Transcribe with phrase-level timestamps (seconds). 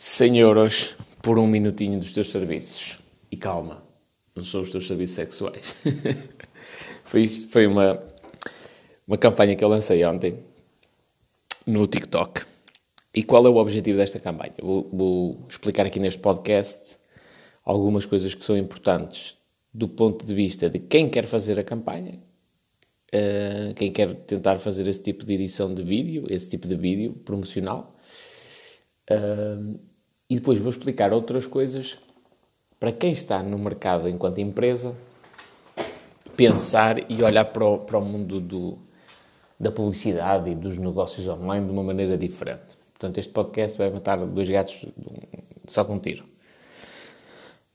[0.00, 2.98] 100 euros por um minutinho dos teus serviços.
[3.32, 3.82] E calma,
[4.32, 5.74] não são os teus serviços sexuais.
[7.02, 8.00] foi, foi uma,
[9.08, 10.38] uma campanha que eu lancei ontem
[11.66, 12.42] no TikTok.
[13.12, 14.54] E qual é o objetivo desta campanha?
[14.62, 16.96] Vou, vou explicar aqui neste podcast
[17.64, 19.36] algumas coisas que são importantes
[19.74, 22.22] do ponto de vista de quem quer fazer a campanha,
[23.12, 27.14] uh, quem quer tentar fazer esse tipo de edição de vídeo, esse tipo de vídeo
[27.14, 27.96] promocional.
[29.10, 29.87] Uh,
[30.28, 31.98] e depois vou explicar outras coisas
[32.78, 34.94] para quem está no mercado enquanto empresa
[36.36, 38.78] pensar e olhar para o, para o mundo do,
[39.58, 42.76] da publicidade e dos negócios online de uma maneira diferente.
[42.92, 44.86] Portanto, este podcast vai matar dois gatos
[45.66, 46.24] só com um tiro.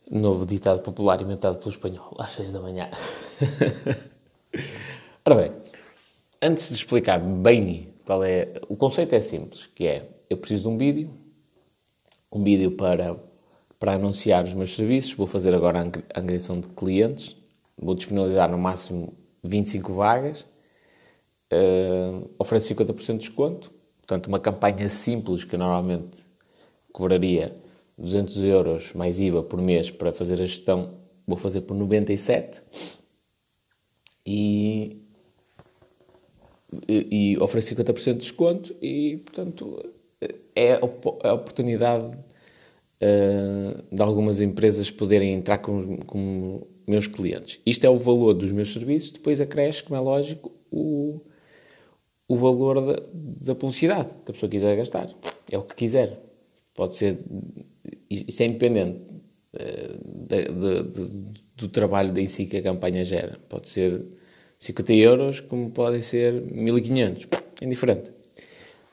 [0.10, 2.90] Novo ditado popular inventado pelo espanhol, às seis da manhã.
[5.26, 5.52] Ora bem,
[6.42, 8.54] antes de explicar bem qual é...
[8.70, 11.10] O conceito é simples, que é, eu preciso de um vídeo,
[12.34, 13.16] um vídeo para,
[13.80, 15.14] para anunciar os meus serviços.
[15.14, 17.38] Vou fazer agora a angariação de clientes.
[17.80, 20.42] Vou disponibilizar no máximo 25 vagas.
[21.52, 23.72] Uh, ofereço 50% de desconto.
[23.98, 26.18] Portanto, uma campanha simples que normalmente
[26.92, 27.56] cobraria
[27.98, 30.96] 200 euros mais IVA por mês para fazer a gestão,
[31.28, 32.62] vou fazer por 97.
[34.26, 35.02] E,
[36.88, 39.93] e, e ofereço 50% de desconto e, portanto,
[40.56, 47.60] é a oportunidade uh, de algumas empresas poderem entrar com, com meus clientes.
[47.66, 51.22] Isto é o valor dos meus serviços, depois acresce, como é lógico, o,
[52.28, 55.08] o valor da, da publicidade que a pessoa quiser gastar.
[55.50, 56.20] É o que quiser.
[56.74, 57.20] Pode ser.
[58.10, 59.00] Isto é independente
[59.54, 63.40] uh, de, de, de, do trabalho em si que a campanha gera.
[63.48, 64.06] Pode ser
[64.58, 67.28] 50 euros, como podem ser 1500.
[67.62, 68.12] É indiferente.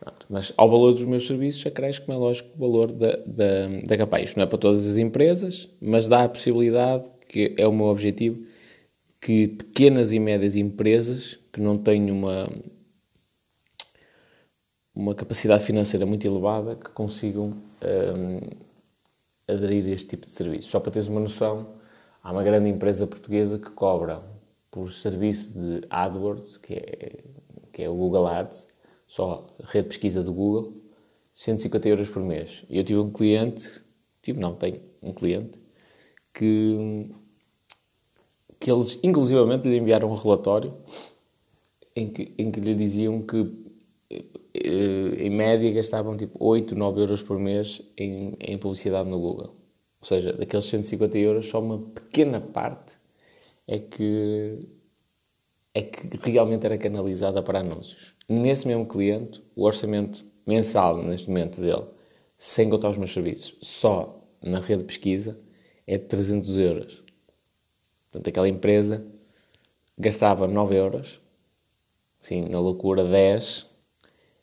[0.00, 3.68] Pronto, mas ao valor dos meus serviços acresce, como é lógico, o valor da, da,
[3.86, 4.24] da campanha.
[4.24, 7.86] Isto não é para todas as empresas, mas dá a possibilidade, que é o meu
[7.86, 8.42] objetivo,
[9.20, 12.48] que pequenas e médias empresas que não têm uma,
[14.94, 18.40] uma capacidade financeira muito elevada, que consigam um,
[19.46, 20.70] aderir a este tipo de serviço.
[20.70, 21.74] Só para teres uma noção,
[22.22, 24.22] há uma grande empresa portuguesa que cobra
[24.70, 27.24] por serviço de AdWords, que é,
[27.70, 28.69] que é o Google Ads,
[29.10, 30.72] só rede de pesquisa do Google,
[31.34, 32.64] 150 euros por mês.
[32.70, 33.82] E eu tive um cliente,
[34.22, 35.58] tive não, tenho um cliente,
[36.32, 37.10] que,
[38.60, 40.76] que eles inclusivamente lhe enviaram um relatório
[41.96, 43.52] em que, em que lhe diziam que
[44.54, 49.56] eh, em média gastavam tipo 8, 9 euros por mês em, em publicidade no Google.
[50.00, 52.92] Ou seja, daqueles 150 euros, só uma pequena parte
[53.66, 54.68] é que,
[55.74, 61.60] é que realmente era canalizada para anúncios nesse mesmo cliente, o orçamento mensal, neste momento
[61.60, 61.84] dele,
[62.36, 65.38] sem contar os meus serviços, só na rede de pesquisa,
[65.86, 67.02] é de 300 euros.
[68.04, 69.04] Portanto, aquela empresa
[69.98, 71.20] gastava 9 euros,
[72.20, 73.66] sim, na loucura 10,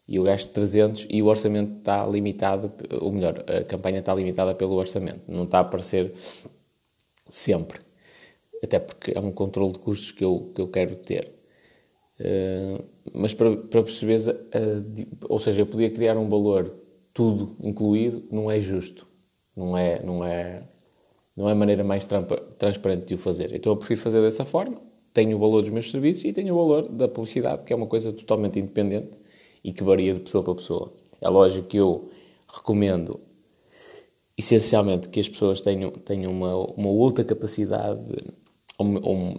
[0.07, 2.71] e o gasto 300 e o orçamento está limitado,
[3.01, 6.13] ou melhor, a campanha está limitada pelo orçamento, não está a aparecer
[7.27, 7.81] sempre.
[8.63, 11.36] Até porque é um controle de custos que eu, que eu quero ter.
[12.19, 12.83] Uh,
[13.13, 14.35] mas para, para perceberes, uh,
[15.29, 16.75] ou seja, eu podia criar um valor
[17.13, 19.07] tudo incluído, não é justo.
[19.55, 20.63] Não é, não é,
[21.35, 22.07] não é a maneira mais
[22.59, 23.55] transparente de o fazer.
[23.55, 24.79] Então eu prefiro fazer dessa forma.
[25.13, 27.87] Tenho o valor dos meus serviços e tenho o valor da publicidade, que é uma
[27.87, 29.17] coisa totalmente independente
[29.63, 30.93] e que varia de pessoa para pessoa.
[31.19, 32.09] É lógico que eu
[32.47, 33.19] recomendo
[34.37, 37.99] essencialmente que as pessoas tenham, tenham uma, uma outra capacidade,
[38.79, 39.33] um,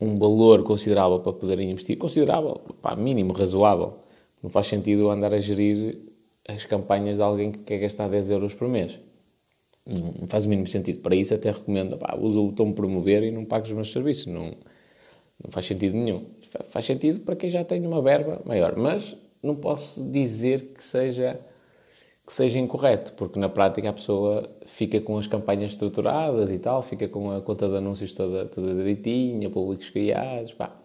[0.00, 3.98] um valor considerável para poderem investir, considerável, pá, mínimo, razoável.
[4.42, 5.98] Não faz sentido andar a gerir
[6.48, 8.98] as campanhas de alguém que quer gastar 10 euros por mês.
[9.86, 11.00] Não faz o mínimo sentido.
[11.00, 14.26] Para isso até recomendo, pá, usa o botão promover e não pague os meus serviços.
[14.26, 14.52] Não,
[15.42, 16.24] não faz sentido nenhum.
[16.66, 18.76] Faz sentido para quem já tem uma verba maior.
[18.76, 21.38] Mas não posso dizer que seja
[22.26, 26.82] que seja incorreto, porque na prática a pessoa fica com as campanhas estruturadas e tal,
[26.82, 30.76] fica com a conta de anúncios toda, toda direitinha, públicos criados, pá.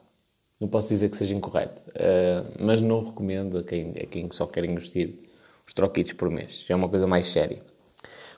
[0.59, 4.47] Não posso dizer que seja incorreto, uh, mas não recomendo a quem, a quem só
[4.47, 5.19] quer investir
[5.67, 6.65] os troquitos por mês.
[6.65, 7.61] Já é uma coisa mais séria.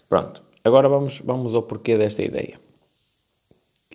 [0.10, 2.60] Pronto, agora vamos, vamos ao porquê desta ideia.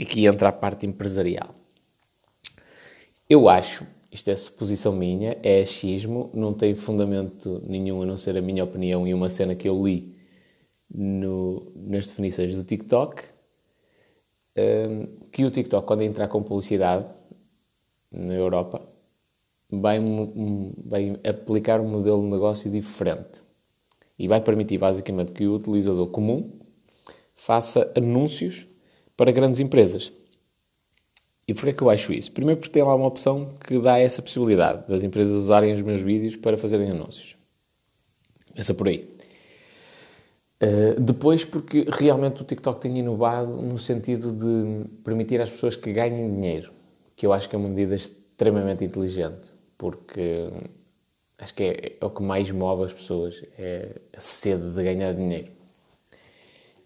[0.01, 1.55] Aqui entra a parte empresarial.
[3.29, 8.37] Eu acho isto é suposição minha, é achismo, não tem fundamento nenhum a não ser
[8.37, 10.15] a minha opinião e uma cena que eu li
[10.95, 13.23] no, nas definições do TikTok,
[14.59, 17.07] um, que o TikTok, quando entrar com publicidade
[18.13, 18.85] na Europa,
[19.71, 19.99] vai,
[20.85, 23.43] vai aplicar um modelo de negócio diferente.
[24.19, 26.53] e vai permitir basicamente que o utilizador comum
[27.35, 28.69] faça anúncios
[29.17, 30.13] para grandes empresas.
[31.47, 32.31] E porquê é que eu acho isso?
[32.31, 36.01] Primeiro porque tem lá uma opção que dá essa possibilidade das empresas usarem os meus
[36.01, 37.37] vídeos para fazerem anúncios.
[38.51, 39.11] Começa por aí.
[40.63, 45.93] Uh, depois porque realmente o TikTok tem inovado no sentido de permitir às pessoas que
[45.93, 46.73] ganhem dinheiro,
[47.17, 50.49] que eu acho que é uma medida extremamente inteligente, porque
[51.37, 55.13] acho que é, é o que mais move as pessoas, é a sede de ganhar
[55.13, 55.49] dinheiro.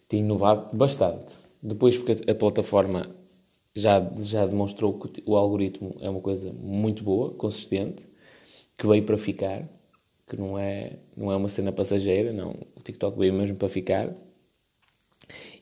[0.09, 1.37] Tem inovado bastante.
[1.63, 3.11] Depois porque a plataforma
[3.81, 8.07] já, já demonstrou que o algoritmo é uma coisa muito boa, consistente,
[8.77, 9.69] que veio para ficar,
[10.27, 12.57] que não é, não é uma cena passageira, não.
[12.75, 14.13] O TikTok veio mesmo para ficar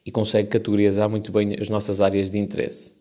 [0.04, 2.92] e consegue categorizar muito bem as nossas áreas de interesse.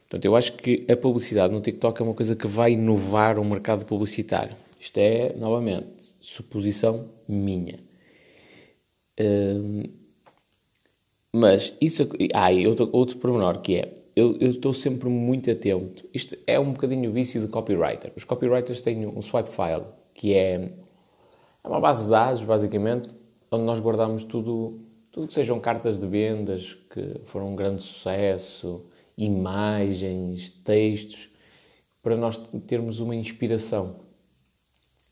[0.00, 3.44] Portanto, eu acho que a publicidade no TikTok é uma coisa que vai inovar o
[3.44, 4.56] mercado publicitário.
[4.80, 7.78] Isto é, novamente, suposição minha.
[9.20, 9.82] Hum,
[11.32, 12.08] mas isso.
[12.34, 16.08] Ah, e outro, outro pormenor que é: eu, estou sempre muito atento.
[16.12, 18.12] Isto é um bocadinho o vício de copywriter.
[18.16, 19.84] Os copywriters têm um swipe file,
[20.14, 20.72] que é,
[21.62, 23.08] é uma base de dados, basicamente,
[23.50, 24.80] onde nós guardamos tudo,
[25.10, 28.84] tudo que sejam cartas de vendas que foram um grande sucesso,
[29.16, 31.30] imagens, textos,
[32.02, 33.96] para nós termos uma inspiração.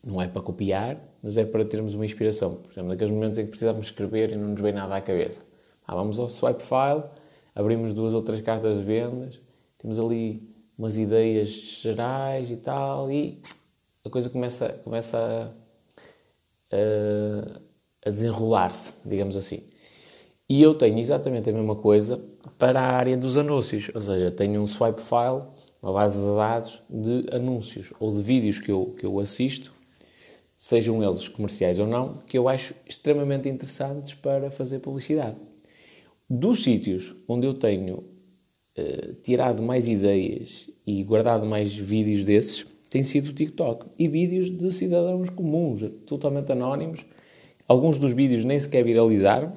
[0.03, 2.55] Não é para copiar, mas é para termos uma inspiração.
[2.55, 5.41] Por exemplo, naqueles momentos em que precisamos escrever e não nos vem nada à cabeça.
[5.85, 7.03] Ah, vamos ao swipe file
[7.59, 9.41] abrimos duas ou três cartas de vendas,
[9.77, 13.41] temos ali umas ideias gerais e tal, e
[14.05, 15.53] a coisa começa, começa
[16.71, 17.59] a,
[18.05, 19.63] a, desenrolar-se, digamos assim.
[20.47, 22.23] E eu tenho exatamente a mesma coisa
[22.57, 25.43] para a área dos anúncios, ou seja, tenho um swipe file,
[25.83, 29.73] uma base de dados de anúncios ou de vídeos que eu, que eu assisto,
[30.55, 35.48] sejam eles comerciais ou não, que eu acho extremamente interessantes para fazer publicidade.
[36.29, 38.03] Dos sítios onde eu tenho
[38.77, 43.87] uh, tirado mais ideias e guardado mais vídeos desses, tem sido o TikTok.
[43.97, 47.03] E vídeos de cidadãos comuns, totalmente anónimos.
[47.67, 49.53] Alguns dos vídeos nem sequer viralizaram.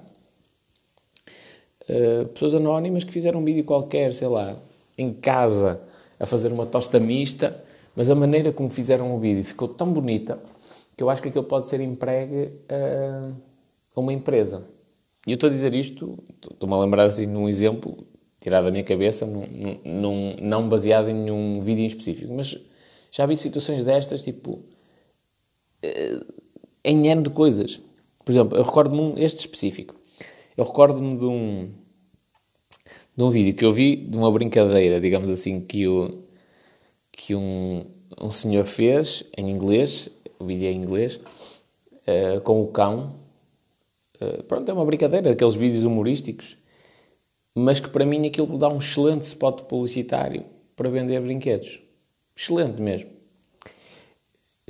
[1.82, 4.58] Uh, pessoas anónimas que fizeram um vídeo qualquer, sei lá,
[4.96, 5.78] em casa,
[6.18, 7.62] a fazer uma tosta mista,
[7.94, 10.42] mas a maneira como fizeram o vídeo ficou tão bonita
[10.96, 12.52] que eu acho que aquilo pode ser empregue
[13.94, 14.64] a uma empresa.
[15.26, 18.06] E eu estou a dizer isto, estou-me a lembrar assim num exemplo
[18.40, 19.46] tirado da minha cabeça, num,
[19.84, 22.58] num, não baseado em nenhum vídeo em específico, mas
[23.12, 24.64] já vi situações destas, tipo,
[25.80, 26.20] eh,
[26.84, 27.80] em N de coisas.
[28.24, 29.94] Por exemplo, eu recordo-me um, este específico.
[30.56, 31.70] Eu recordo-me de um,
[33.16, 36.24] de um vídeo que eu vi de uma brincadeira, digamos assim, que, o,
[37.12, 37.84] que um,
[38.20, 40.10] um senhor fez em inglês,
[40.40, 43.21] o vídeo é em inglês, uh, com o cão
[44.46, 46.56] pronto, é uma brincadeira, aqueles vídeos humorísticos,
[47.54, 51.80] mas que para mim aquilo dá um excelente spot publicitário para vender brinquedos.
[52.36, 53.10] Excelente mesmo.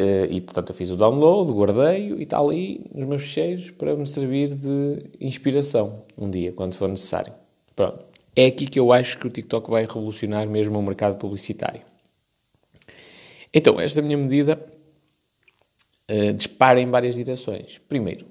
[0.01, 3.95] Uh, e portanto eu fiz o download, guardei-o e está ali nos meus ficheiros para
[3.95, 7.33] me servir de inspiração um dia, quando for necessário.
[7.77, 8.05] Pronto.
[8.35, 11.83] É aqui que eu acho que o TikTok vai revolucionar mesmo o mercado publicitário.
[13.53, 14.59] Então, esta minha medida
[16.11, 17.79] uh, dispara em várias direções.
[17.87, 18.25] Primeiro,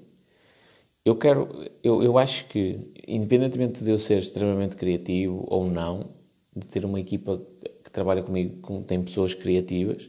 [1.04, 1.48] eu quero,
[1.82, 6.10] eu, eu acho que, independentemente de eu ser extremamente criativo ou não,
[6.54, 7.40] de ter uma equipa
[7.82, 10.04] que trabalha comigo, com, tem pessoas criativas,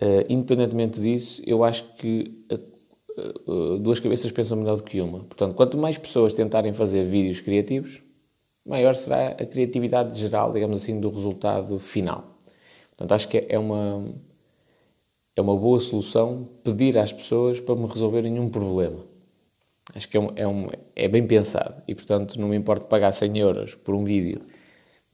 [0.00, 5.20] uh, independentemente disso, eu acho que uh, duas cabeças pensam melhor do que uma.
[5.24, 8.02] Portanto, quanto mais pessoas tentarem fazer vídeos criativos,
[8.64, 12.36] maior será a criatividade geral, digamos assim, do resultado final.
[12.90, 14.14] Portanto, acho que é uma,
[15.34, 19.15] é uma boa solução pedir às pessoas para me resolverem um problema.
[19.96, 23.12] Acho que é, um, é, um, é bem pensado e, portanto, não me importa pagar
[23.12, 24.42] 100 euros por um vídeo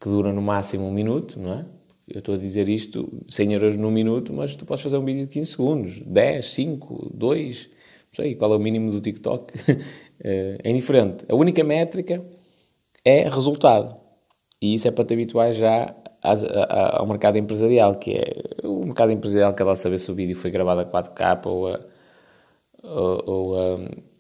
[0.01, 1.65] que dura no máximo um minuto, não é?
[2.09, 5.23] Eu estou a dizer isto, 100 euros num minuto, mas tu podes fazer um vídeo
[5.23, 9.55] de 15 segundos, 10, 5, 2, não sei qual é o mínimo do TikTok.
[10.25, 11.25] Eh, é indiferente.
[11.29, 12.25] A única métrica
[13.05, 13.97] é resultado.
[14.61, 15.97] E isso é para te habituar já
[16.97, 20.37] ao mercado empresarial, que é o mercado empresarial que é lá saber se o vídeo
[20.37, 21.81] foi gravado a 4K ou a,
[22.85, 24.12] ou, ou a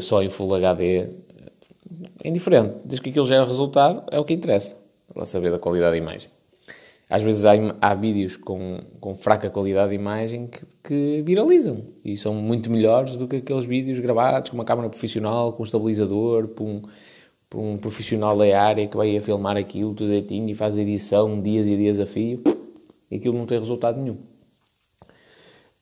[0.00, 1.08] só em Full HD,
[2.22, 2.76] é indiferente.
[2.84, 4.76] Desde que aquilo gera resultado, é o que interessa.
[5.14, 6.30] Ela saber da qualidade da imagem.
[7.08, 12.16] Às vezes há, há vídeos com, com fraca qualidade de imagem que, que, viralizam e
[12.16, 16.48] são muito melhores do que aqueles vídeos gravados com uma câmera profissional, com um estabilizador,
[16.48, 16.82] por um,
[17.48, 20.82] por um profissional da área que vai a filmar aquilo tudo direitinho e faz a
[20.82, 22.42] edição dias e dias a fio
[23.08, 24.18] e aquilo não tem resultado nenhum.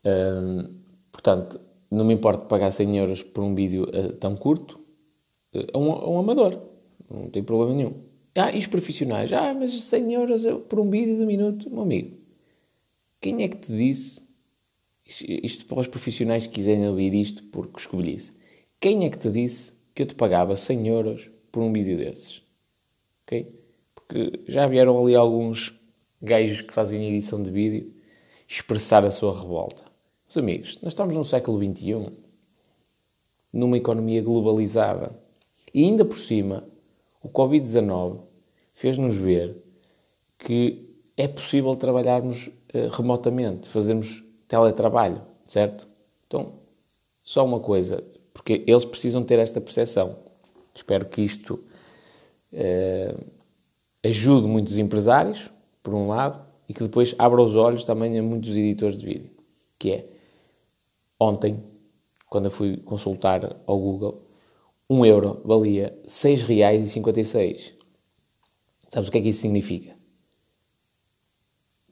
[0.05, 0.75] Hum,
[1.11, 1.59] portanto,
[1.95, 4.81] não me importa pagar 100 euros por um vídeo uh, tão curto
[5.73, 6.61] a um, um amador.
[7.11, 7.95] Não tem problema nenhum.
[8.37, 9.33] Ah, e os profissionais?
[9.33, 11.71] Ah, mas 100 euros por um vídeo de um minuto?
[11.71, 12.17] Meu amigo,
[13.21, 14.21] quem é que te disse?
[15.07, 18.33] Isto para os profissionais que quiserem ouvir isto porque escolhisse.
[18.81, 22.43] Quem é que te disse que eu te pagava 100 euros por um vídeo desses?
[23.23, 23.55] Ok?
[23.95, 25.79] Porque já vieram ali alguns
[26.21, 27.95] gajos que fazem edição de vídeo
[28.49, 29.84] expressar a sua revolta.
[30.35, 32.09] Meus amigos, nós estamos no século XXI,
[33.53, 35.17] numa economia globalizada.
[35.73, 36.65] E ainda por cima,
[37.23, 38.19] o Covid-19
[38.73, 39.57] fez-nos ver
[40.37, 45.87] que é possível trabalharmos uh, remotamente, fazermos teletrabalho, certo?
[46.27, 46.55] Então,
[47.23, 50.17] só uma coisa, porque eles precisam ter esta percepção.
[50.75, 51.63] Espero que isto
[52.53, 53.25] uh,
[54.03, 55.49] ajude muitos empresários,
[55.81, 59.31] por um lado, e que depois abra os olhos também a muitos editores de vídeo.
[59.79, 60.14] Que é,
[61.19, 61.63] ontem,
[62.29, 64.27] quando eu fui consultar ao Google,
[64.89, 67.73] 1 euro valia 6,56.
[68.89, 69.97] Sabes o que é que isso significa?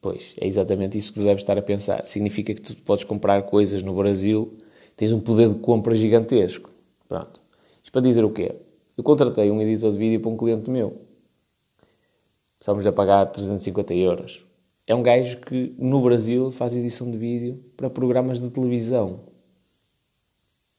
[0.00, 2.04] Pois, é exatamente isso que tu deves estar a pensar.
[2.04, 4.58] Significa que tu podes comprar coisas no Brasil,
[4.96, 6.70] tens um poder de compra gigantesco.
[7.08, 7.40] Pronto.
[7.82, 8.56] Isto para dizer o quê?
[8.96, 11.02] Eu contratei um editor de vídeo para um cliente meu.
[12.60, 14.44] Estamos a pagar 350 euros.
[14.86, 19.20] É um gajo que no Brasil faz edição de vídeo para programas de televisão.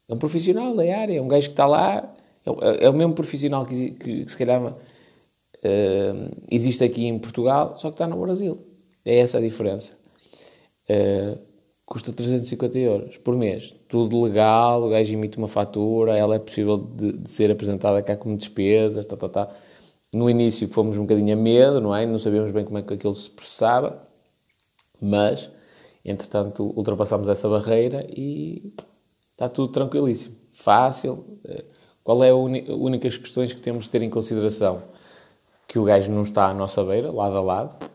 [0.08, 2.14] É um profissional da área, é um gajo que está lá,
[2.46, 4.76] é, é o mesmo profissional que, que, que se calhar uh,
[6.52, 8.60] existe aqui em Portugal, só que está no Brasil.
[9.06, 9.94] É essa a diferença.
[10.90, 11.40] Uh,
[11.86, 13.74] custa 350 euros por mês.
[13.88, 18.18] Tudo legal, o gajo emite uma fatura, ela é possível de, de ser apresentada cá
[18.18, 19.56] como despesas, tá, tá, tá.
[20.13, 22.05] No início fomos um bocadinho a medo, não é?
[22.05, 24.08] Não sabíamos bem como é que aquilo se processava,
[25.01, 25.50] mas,
[26.05, 28.74] entretanto, ultrapassámos essa barreira e
[29.34, 31.39] Está tudo tranquilíssimo, fácil.
[31.43, 31.65] Eh,
[32.03, 34.84] qual é a únicas questões que temos de ter em consideração?
[35.67, 37.89] Que o gajo não está à nossa beira, lado a lado.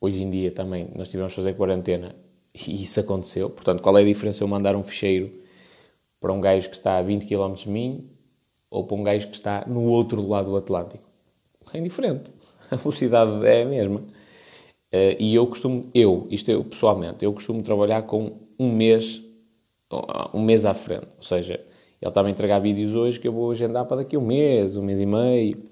[0.00, 2.14] Hoje em dia também nós tivemos de fazer quarentena
[2.54, 3.50] e isso aconteceu.
[3.50, 5.32] Portanto, qual é a diferença eu mandar um ficheiro
[6.20, 8.08] para um gajo que está a 20 km de mim
[8.70, 11.05] ou para um gajo que está no outro lado do Atlântico?
[11.72, 12.30] É indiferente.
[12.70, 14.02] A velocidade é a mesma.
[14.90, 19.22] Eh, e eu costumo, eu, isto eu pessoalmente, eu costumo trabalhar com um mês
[20.34, 21.06] um mês à frente.
[21.16, 21.54] Ou seja,
[22.00, 24.76] ele está a entregar vídeos hoje que eu vou agendar para daqui a um mês,
[24.76, 25.62] um mês e meio,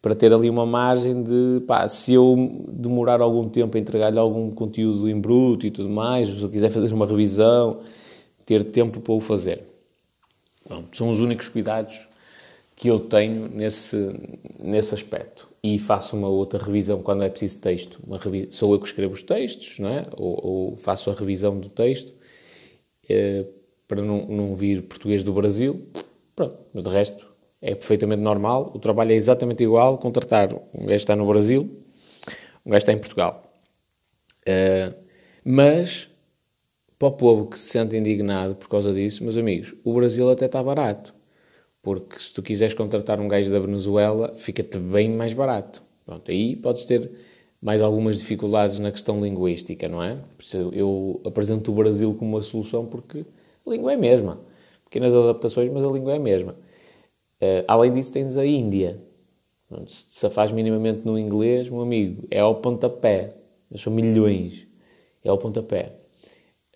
[0.00, 4.50] para ter ali uma margem de, pá, se eu demorar algum tempo a entregar-lhe algum
[4.50, 7.80] conteúdo em bruto e tudo mais, se eu quiser fazer uma revisão,
[8.46, 9.64] ter tempo para o fazer.
[10.66, 12.08] Pronto, são os únicos cuidados
[12.80, 14.08] que eu tenho nesse,
[14.58, 15.46] nesse aspecto.
[15.62, 18.00] E faço uma outra revisão quando é preciso texto.
[18.48, 20.06] Sou eu que escrevo os textos, não é?
[20.16, 22.14] ou, ou faço a revisão do texto
[23.06, 23.44] eh,
[23.86, 25.88] para não, não vir português do Brasil.
[26.34, 27.26] Pronto, de resto
[27.60, 28.72] é perfeitamente normal.
[28.74, 29.98] O trabalho é exatamente igual.
[29.98, 31.84] Contratar um gajo está no Brasil,
[32.64, 33.42] um gajo está em Portugal.
[34.48, 34.94] Uh,
[35.44, 36.08] mas,
[36.98, 40.46] para o povo que se sente indignado por causa disso, meus amigos, o Brasil até
[40.46, 41.19] está barato.
[41.82, 45.82] Porque se tu quiseres contratar um gajo da Venezuela, fica-te bem mais barato.
[46.04, 47.10] Pronto, aí podes ter
[47.60, 50.18] mais algumas dificuldades na questão linguística, não é?
[50.72, 53.24] Eu apresento o Brasil como uma solução porque
[53.66, 54.40] a língua é a mesma.
[54.84, 56.52] Pequenas adaptações, mas a língua é a mesma.
[57.40, 59.00] Uh, além disso, tens a Índia.
[59.86, 63.36] Se a faz minimamente no inglês, meu amigo, é ao pontapé.
[63.76, 64.66] São milhões.
[65.24, 65.92] É ao pontapé.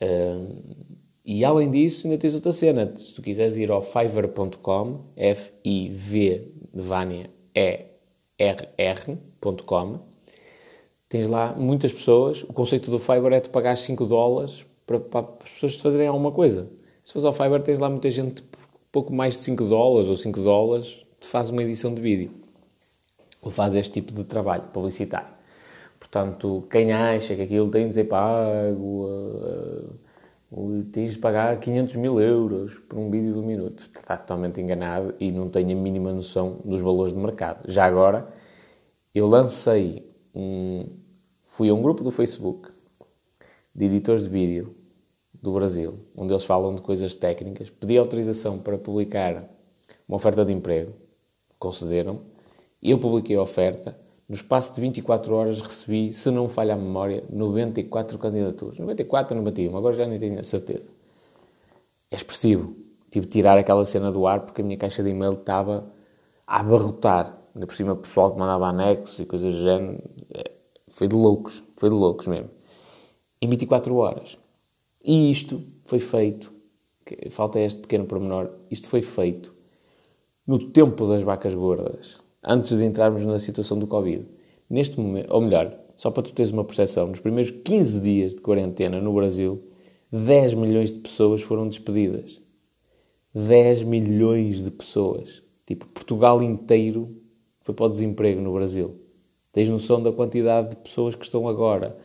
[0.00, 0.83] Uh,
[1.24, 2.92] e além disso, ainda tens outra cena.
[2.96, 8.78] Se tu quiseres ir ao fiverr.com, F-I-V Vânia, E-R-R.com,
[11.08, 12.42] tens lá muitas pessoas.
[12.42, 16.30] O conceito do Fiverr é de pagar 5 dólares para, para as pessoas fazerem alguma
[16.30, 16.68] coisa.
[17.02, 18.60] Se fores ao Fiverr, tens lá muita gente por
[18.92, 22.30] pouco mais de 5 dólares ou 5 dólares te faz uma edição de vídeo
[23.40, 25.34] ou faz este tipo de trabalho publicitário.
[25.98, 29.94] Portanto, quem acha que aquilo tem de ser pago, uh,
[30.92, 35.14] tens de pagar 500 mil euros por um vídeo de um minuto, está totalmente enganado
[35.18, 37.70] e não tem a mínima noção dos valores de mercado.
[37.70, 38.28] Já agora,
[39.14, 40.86] eu lancei um,
[41.42, 42.70] fui a um grupo do Facebook
[43.74, 44.74] de editores de vídeo
[45.32, 49.44] do Brasil, onde eles falam de coisas técnicas, pedi autorização para publicar
[50.08, 50.92] uma oferta de emprego,
[51.58, 52.20] concederam,
[52.82, 57.24] eu publiquei a oferta, no espaço de 24 horas recebi, se não falha a memória,
[57.30, 58.78] 94 candidaturas.
[58.78, 60.88] 94 ou 91, agora já nem tenho a certeza.
[62.10, 62.76] É expressivo.
[63.10, 65.92] Tive de tirar aquela cena do ar porque a minha caixa de e-mail estava
[66.46, 67.38] a abarrotar.
[67.54, 70.02] Ainda por cima, pessoal que mandava anexos e coisas do género.
[70.32, 70.50] É,
[70.88, 71.62] foi de loucos.
[71.76, 72.50] Foi de loucos mesmo.
[73.40, 74.38] Em 24 horas.
[75.04, 76.54] E isto foi feito
[77.30, 79.54] falta este pequeno pormenor, isto foi feito
[80.46, 84.26] no tempo das vacas gordas, antes de entrarmos na situação do Covid.
[84.68, 88.40] Neste momento, ou melhor, só para tu teres uma percepção, nos primeiros 15 dias de
[88.40, 89.62] quarentena no Brasil,
[90.12, 92.40] 10 milhões de pessoas foram despedidas.
[93.34, 95.42] 10 milhões de pessoas.
[95.66, 97.16] Tipo, Portugal inteiro
[97.60, 98.94] foi para o desemprego no Brasil.
[99.52, 101.96] Tens noção da quantidade de pessoas que estão agora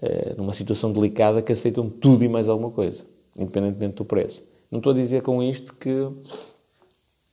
[0.00, 3.04] uh, numa situação delicada que aceitam tudo e mais alguma coisa,
[3.38, 4.42] independentemente do preço.
[4.70, 6.08] Não estou a dizer com isto que,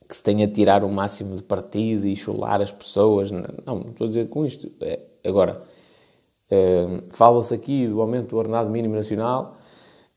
[0.10, 3.30] que se tenha a tirar o máximo de partido e chular as pessoas.
[3.30, 4.72] Não, não estou a dizer com isto.
[4.82, 5.62] É, agora,
[6.51, 9.58] uh, fala-se aqui do aumento do ordenado mínimo nacional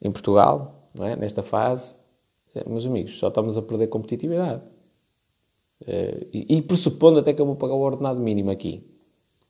[0.01, 1.15] em Portugal, é?
[1.15, 1.95] nesta fase.
[2.57, 4.63] Uh, meus amigos, só estamos a perder competitividade.
[5.83, 8.83] Uh, e, e pressupondo até que eu vou pagar o ordenado mínimo aqui.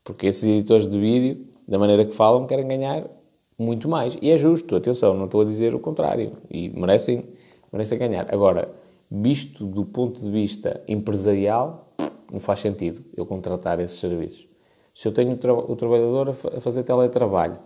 [0.03, 3.09] Porque esses editores de vídeo, da maneira que falam, querem ganhar
[3.57, 4.19] muito mais.
[4.21, 6.33] E é justo, atenção, não estou a dizer o contrário.
[6.51, 7.29] E merecem,
[7.73, 8.27] merecem ganhar.
[8.35, 8.82] Agora,
[9.12, 11.92] visto do ponto de vista empresarial,
[12.33, 14.49] não faz sentido eu contratar esses serviços.
[14.95, 17.59] Se eu tenho o, tra o trabalhador a, a, fazer teletrabalho,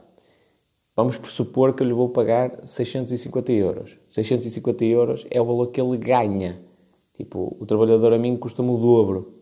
[0.97, 3.97] vamos pressupor que eu lhe vou pagar 650 euros.
[4.09, 6.61] 650 euros é o valor que ele ganha.
[7.15, 9.35] Tipo, o trabalhador a mim custa-me o dobro.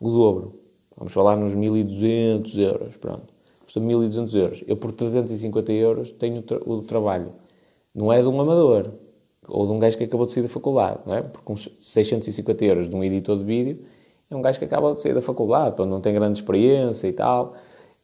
[0.00, 0.60] O dobro.
[0.96, 3.32] Vamos falar nos 1.200 euros, pronto.
[3.62, 4.64] Custa 1.200 euros.
[4.66, 7.32] Eu, por 350 euros, tenho o trabalho.
[7.94, 8.92] Não é de um amador,
[9.48, 11.22] ou de um gajo que acabou de sair da faculdade, não é?
[11.22, 13.84] Porque uns 650 euros de um editor de vídeo
[14.30, 17.54] é um gajo que acaba de sair da faculdade, não tem grande experiência e tal.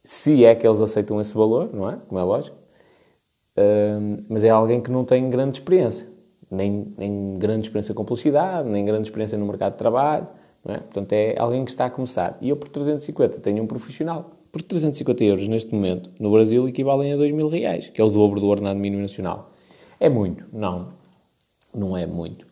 [0.05, 1.97] Se é que eles aceitam esse valor, não é?
[2.09, 2.57] Como é lógico.
[4.29, 6.07] Mas é alguém que não tem grande experiência.
[6.51, 10.29] Nem, nem grande experiência com publicidade, nem grande experiência no mercado de trabalho.
[10.65, 10.79] É?
[10.79, 12.39] Portanto, é alguém que está a começar.
[12.41, 14.31] E eu, por 350, tenho um profissional.
[14.53, 18.09] Por 350 euros, neste momento, no Brasil, equivalem a 2 mil reais, que é o
[18.09, 19.51] dobro do ordenado mínimo nacional.
[19.99, 20.45] É muito?
[20.53, 21.02] Não.
[21.75, 22.47] Não é muito.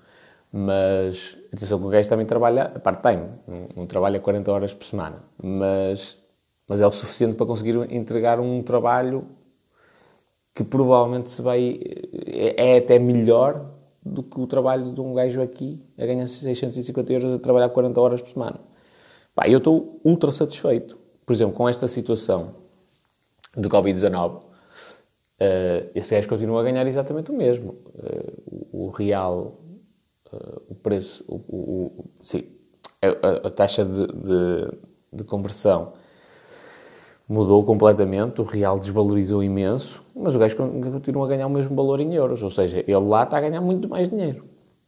[0.52, 3.28] Mas, atenção que o gajo também trabalha part-time.
[3.46, 5.22] Não, não trabalha 40 horas por semana.
[5.40, 6.16] Mas,
[6.66, 9.26] mas é o suficiente para conseguir entregar um trabalho
[10.54, 11.80] que provavelmente se vai...
[12.26, 13.64] É, é até melhor
[14.04, 18.00] do que o trabalho de um gajo aqui a ganhar 650 euros a trabalhar 40
[18.00, 18.60] horas por semana.
[19.34, 20.98] Pá, eu estou ultra satisfeito.
[21.24, 22.54] Por exemplo, com esta situação
[23.56, 24.40] de Covid-19,
[25.40, 27.76] uh, esse gajo continua a ganhar exatamente o mesmo.
[27.94, 29.60] Uh, o, o, real,
[30.32, 32.44] uh, o preço, o, o, sim,
[33.02, 34.78] a, a taxa de, de,
[35.12, 35.94] de conversão
[37.28, 42.00] mudou completamente, o real desvalorizou imenso, mas o gajo continua a ganhar o mesmo valor
[42.00, 44.44] em euros, ou seja, ele lá está a ganhar muito mais dinheiro.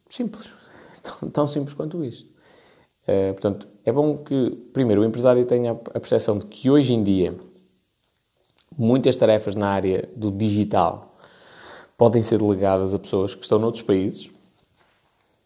[0.09, 0.51] Simples.
[1.03, 2.25] Tão, tão simples quanto isso.
[3.33, 7.35] Portanto, é bom que, primeiro, o empresário tenha a percepção de que hoje em dia
[8.77, 11.15] muitas tarefas na área do digital
[11.97, 14.29] podem ser delegadas a pessoas que estão noutros países.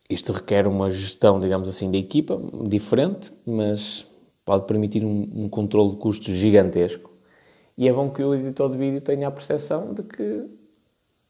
[0.10, 4.08] Isto requer uma gestão, digamos assim, da equipa diferente, mas
[4.46, 7.12] pode permitir um, um controle de custos gigantesco.
[7.78, 10.46] E é bom que o editor de vídeo tenha a percepção de que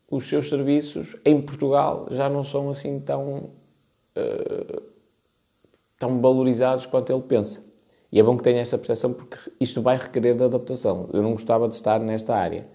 [0.10, 3.50] os seus serviços em Portugal já não são assim tão,
[4.16, 4.82] uh,
[6.00, 7.66] tão valorizados quanto ele pensa.
[8.12, 11.10] E é bom que tenha esta percepção porque isto vai requerer de adaptação.
[11.13, 12.67] Eu não gostava de estar nesta área.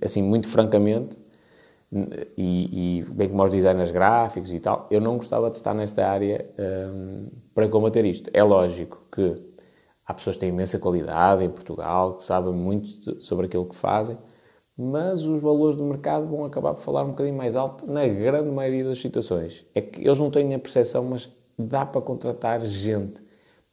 [0.00, 1.16] Assim, muito francamente,
[2.36, 6.06] e, e bem como aos designers gráficos e tal, eu não gostava de estar nesta
[6.06, 8.30] área um, para combater isto.
[8.32, 9.36] É lógico que
[10.06, 14.16] Há pessoas que têm imensa qualidade em Portugal, que sabem muito sobre aquilo que fazem,
[14.78, 18.48] mas os valores do mercado vão acabar por falar um bocadinho mais alto na grande
[18.50, 19.66] maioria das situações.
[19.74, 23.20] É que eles não têm a percepção, mas dá para contratar gente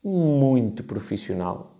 [0.04, 1.72] muito profissional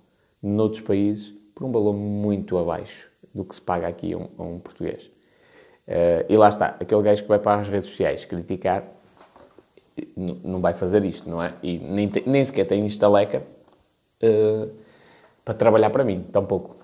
[0.42, 4.44] noutros países por um valor muito abaixo do que se paga aqui a um, a
[4.44, 5.06] um português.
[5.88, 8.86] Uh, e lá está, aquele gajo que vai para as redes sociais criticar
[10.18, 11.54] não vai fazer isto, não é?
[11.62, 13.44] E nem, nem sequer tem estaleca
[14.24, 14.72] uh,
[15.44, 16.76] para trabalhar para mim, tampouco.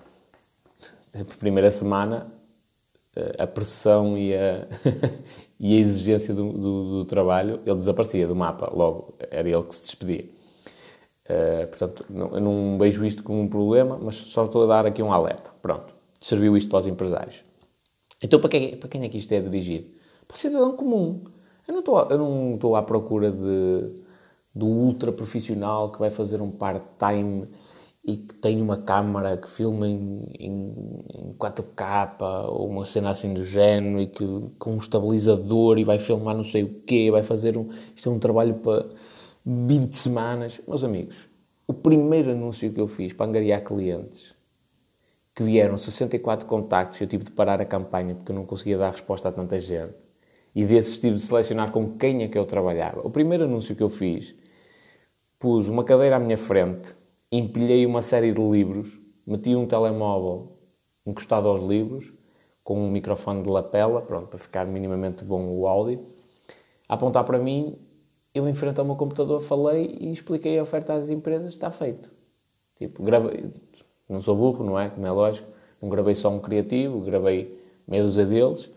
[1.14, 2.32] A primeira semana,
[3.16, 4.66] uh, a pressão e a,
[5.58, 9.74] e a exigência do, do, do, trabalho, ele desaparecia do mapa logo, era ele que
[9.74, 10.24] se despedia.
[11.30, 14.86] Uh, portanto, não, eu não vejo isto como um problema, mas só estou a dar
[14.86, 15.50] aqui um alerta.
[15.62, 17.44] Pronto, serviu isto para os empresários.
[18.22, 19.86] Então, para quem, para quem é que isto é dirigido?
[20.26, 21.22] Para o cidadão comum.
[21.68, 24.02] Eu não estou, eu não estou à procura de
[24.54, 27.48] do ultra profissional que vai fazer um part-time
[28.04, 33.34] e que tem uma câmara que filma em, em, em 4K ou uma cena assim
[33.34, 34.24] do género e que
[34.58, 37.68] com um estabilizador e vai filmar não sei o quê, vai fazer um...
[37.94, 38.86] Isto é um trabalho para
[39.44, 40.60] 20 semanas.
[40.66, 41.28] Meus amigos,
[41.66, 44.34] o primeiro anúncio que eu fiz para angariar clientes
[45.34, 48.90] que vieram 64 contactos, eu tive de parar a campanha porque eu não conseguia dar
[48.90, 49.94] resposta a tanta gente.
[50.54, 53.06] e desses tive de selecionar com quem é que eu trabalhava.
[53.06, 54.34] O primeiro anúncio que eu fiz,
[55.38, 56.94] pus uma cadeira à minha frente,
[57.30, 60.58] empilhei uma série de livros, meti um telemóvel
[61.06, 62.12] encostado aos livros,
[62.64, 66.04] com um microfone de lapela, pronto, para ficar minimamente bom o áudio,
[66.88, 67.78] a apontar para mim,
[68.34, 72.10] eu em frente ao meu computador falei e expliquei a oferta às empresas, está feito.
[72.76, 73.50] Tipo, gravei,
[74.08, 74.88] não sou burro, não é?
[74.88, 75.48] Como é lógico,
[75.80, 78.70] não gravei só um criativo, gravei meia dúzia deles,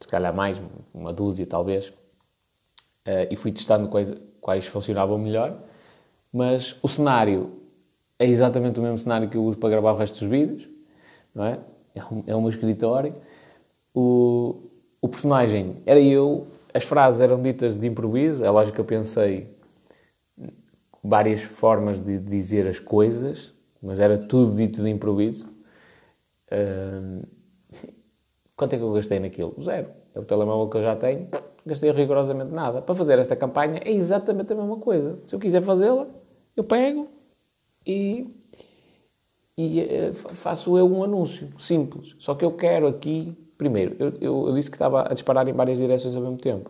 [0.00, 0.60] se calhar mais,
[0.94, 5.58] uma dúzia talvez, uh, e fui testando quais, quais funcionavam melhor,
[6.32, 7.52] mas o cenário
[8.18, 10.68] é exatamente o mesmo cenário que eu uso para gravar o resto dos vídeos,
[11.34, 11.58] não é?
[11.94, 13.14] É, um, é o meu escritório.
[13.94, 18.84] O, o personagem era eu, as frases eram ditas de improviso, é lógico que eu
[18.84, 19.48] pensei
[21.02, 25.52] várias formas de dizer as coisas, mas era tudo dito de improviso.
[26.50, 27.26] Uh,
[28.56, 29.54] quanto é que eu gastei naquilo?
[29.60, 29.88] Zero.
[30.14, 31.28] É o telemóvel que eu já tenho,
[31.64, 32.82] gastei rigorosamente nada.
[32.82, 35.18] Para fazer esta campanha é exatamente a mesma coisa.
[35.26, 36.06] Se eu quiser fazê-la,
[36.54, 37.08] eu pego
[37.86, 38.28] e,
[39.56, 39.80] e
[40.10, 42.14] uh, faço eu um anúncio simples.
[42.18, 45.52] Só que eu quero aqui, primeiro, eu, eu, eu disse que estava a disparar em
[45.52, 46.68] várias direções ao mesmo tempo.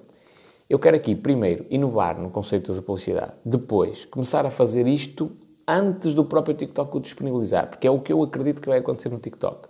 [0.69, 3.33] Eu quero aqui, primeiro, inovar no conceito da publicidade.
[3.43, 5.33] Depois, começar a fazer isto
[5.67, 9.09] antes do próprio TikTok o disponibilizar, porque é o que eu acredito que vai acontecer
[9.09, 9.69] no TikTok.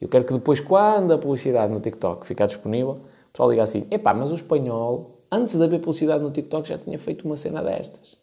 [0.00, 3.86] Eu quero que depois, quando a publicidade no TikTok ficar disponível, o pessoal diga assim:
[3.90, 7.62] epá, mas o espanhol, antes de haver publicidade no TikTok, já tinha feito uma cena
[7.62, 8.16] destas.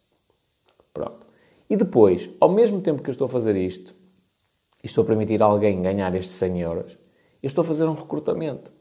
[0.93, 1.27] Pronto.
[1.69, 3.93] E depois, ao mesmo tempo que eu estou a fazer isto,
[4.81, 6.97] e estou a permitir a alguém ganhar estes 100 euros,
[7.41, 8.71] eu estou a fazer um recrutamento.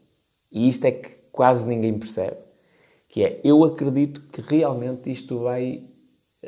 [0.51, 2.47] E isto é que quase ninguém percebe
[3.09, 5.83] que é, eu acredito que realmente isto vai,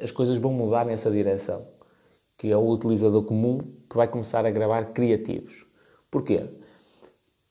[0.02, 1.66] as coisas vão mudar nessa direção,
[2.38, 5.66] que é o utilizador comum que vai começar a gravar criativos.
[6.12, 6.50] Porquê?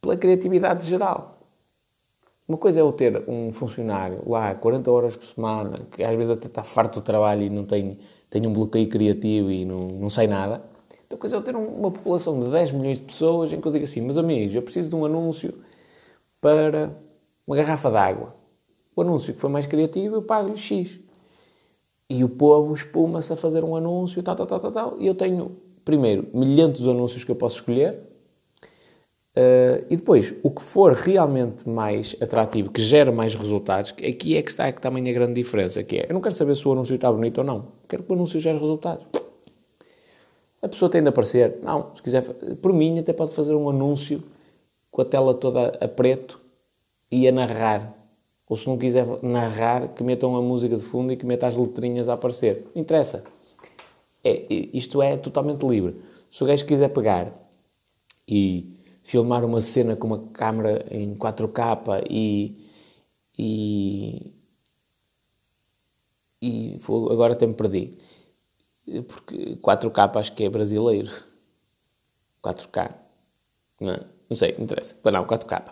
[0.01, 1.39] Pela criatividade geral.
[2.47, 6.31] Uma coisa é eu ter um funcionário lá 40 horas por semana, que às vezes
[6.31, 7.99] até está farto do trabalho e não tem,
[8.31, 10.63] tem um bloqueio criativo e não, não sai nada.
[11.11, 13.73] Outra coisa é eu ter uma população de 10 milhões de pessoas em que eu
[13.73, 15.55] digo assim, meus amigos, eu preciso de um anúncio
[16.41, 16.91] para
[17.47, 18.39] uma garrafa d'água
[18.99, 20.99] o anúncio que foi mais criativo, eu pago-lhe X.
[22.11, 24.97] E o povo espuma-se a fazer um anúncio, tal, tal, tal, tal, tal.
[24.99, 28.01] E eu tenho, primeiro, milhares de anúncios que eu posso escolher.
[29.37, 34.43] Uh, e depois, o que for realmente mais atrativo, que gera mais resultados, aqui é
[34.43, 36.73] que está que também a grande diferença, que é, eu não quero saber se o
[36.73, 37.69] anúncio está bonito ou não.
[37.87, 39.07] Quero que o anúncio gere resultados.
[40.61, 41.59] A pessoa tem de aparecer.
[41.63, 42.23] Não, se quiser,
[42.61, 44.23] por mim, até pode fazer um anúncio
[44.91, 46.41] com a tela toda a preto
[47.11, 47.99] e a narrar
[48.49, 51.57] ou se não quiser narrar, que metam a música de fundo e que metam as
[51.57, 52.67] letrinhas a aparecer.
[52.75, 53.25] Não interessa.
[54.25, 56.01] É, isto é totalmente livre.
[56.31, 57.31] Se o gajo quiser pegar
[58.27, 62.67] e filmar uma cena com uma câmera em 4K e.
[63.39, 64.33] e.
[66.41, 67.99] e agora até me perdi.
[69.07, 71.11] Porque 4K acho que é brasileiro.
[72.43, 72.91] 4K.
[73.81, 73.99] Não,
[74.29, 74.97] não sei, não interessa.
[75.05, 75.63] Não, 4K.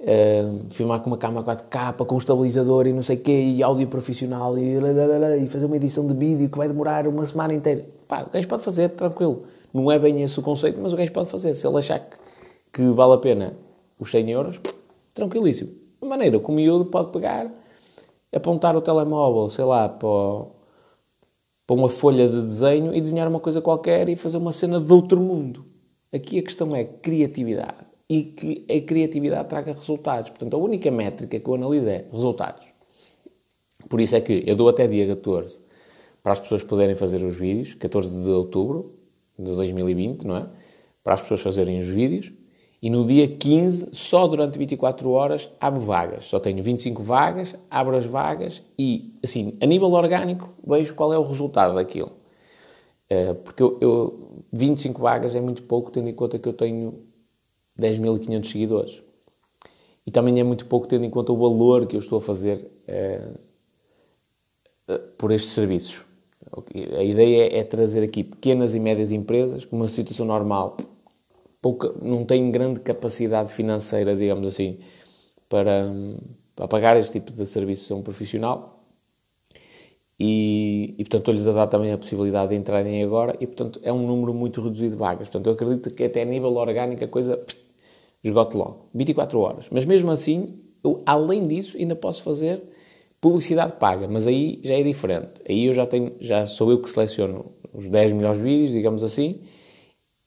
[0.00, 3.62] Uh, filmar com uma câmera 4K, com um estabilizador e não sei o quê, e
[3.62, 4.76] áudio profissional, e,
[5.42, 7.86] e, fazer uma edição de vídeo que vai demorar uma semana inteira.
[8.06, 9.44] Pá, o gajo pode fazer, tranquilo.
[9.72, 11.54] Não é bem esse o conceito, mas o gajo pode fazer.
[11.54, 12.16] Se ele achar que,
[12.72, 13.54] que vale a pena
[13.98, 14.60] os 100 euros,
[15.14, 15.70] tranquilíssimo.
[16.02, 17.50] De maneira que o miúdo pode pegar,
[18.34, 20.46] apontar o telemóvel, sei lá, para,
[21.66, 24.92] para uma folha de desenho e desenhar uma coisa qualquer e fazer uma cena de
[24.92, 25.64] outro mundo.
[26.12, 30.30] Aqui a questão é criatividade e que a criatividade traga resultados.
[30.30, 32.66] Portanto, a única métrica que eu analiso é resultados.
[33.88, 35.60] Por isso é que eu dou até dia 14
[36.22, 38.94] para as pessoas poderem fazer os vídeos, 14 de outubro
[39.38, 40.48] de 2020, não é?
[41.02, 42.32] Para as pessoas fazerem os vídeos.
[42.84, 46.26] E no dia 15, só durante 24 horas, abro vagas.
[46.26, 51.18] Só tenho 25 vagas, abro as vagas e, assim, a nível orgânico, vejo qual é
[51.18, 52.12] o resultado daquilo.
[53.08, 57.06] Eh, porque eu, eu 25 vagas é muito pouco, tendo em conta que eu tenho
[57.80, 59.02] 10.500 seguidores.
[60.06, 62.70] E também é muito pouco tendo em conta o valor que eu estou a fazer
[62.86, 63.26] é,
[65.16, 66.02] por estes serviços.
[66.98, 70.76] A ideia é, trazer aqui pequenas e médias empresas uma situação normal,
[71.64, 74.80] pouca, não têm grande capacidade financeira, digamos assim,
[75.48, 75.90] para,
[76.54, 78.84] para pagar este tipo de serviço a um profissional.
[80.20, 83.90] E, e portanto, estou-lhes a dar também a possibilidade de entrarem agora, e portanto, é
[83.90, 85.30] um número muito reduzido de vagas.
[85.30, 87.40] Portanto, eu acredito que até a nível orgânico a coisa
[88.22, 88.90] esgote logo.
[88.92, 89.66] 24 horas.
[89.70, 92.62] Mas mesmo assim, eu, além disso, ainda posso fazer
[93.22, 95.40] publicidade paga, mas aí já é diferente.
[95.48, 99.40] Aí eu já tenho, já sou eu que seleciono os 10 melhores vídeos, digamos assim,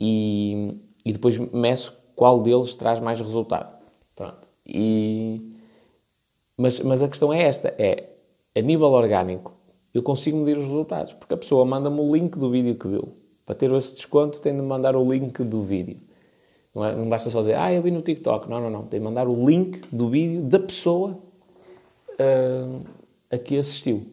[0.02, 3.78] e, e depois meço qual deles traz mais resultado.
[4.13, 4.50] Pronto.
[4.65, 5.41] E,
[6.58, 8.10] mas, mas a questão é esta: é
[8.54, 9.54] a nível orgânico,
[9.93, 13.13] eu consigo medir os resultados, porque a pessoa manda-me o link do vídeo que viu.
[13.46, 15.98] Para ter esse desconto, tem de mandar o link do vídeo.
[16.76, 18.50] Não, é, não basta só dizer, ah, eu vi no TikTok.
[18.50, 18.84] Não, não, não.
[18.84, 21.17] Tem de mandar o link do vídeo da pessoa
[22.20, 22.86] uh,
[23.32, 24.06] a que assistiu.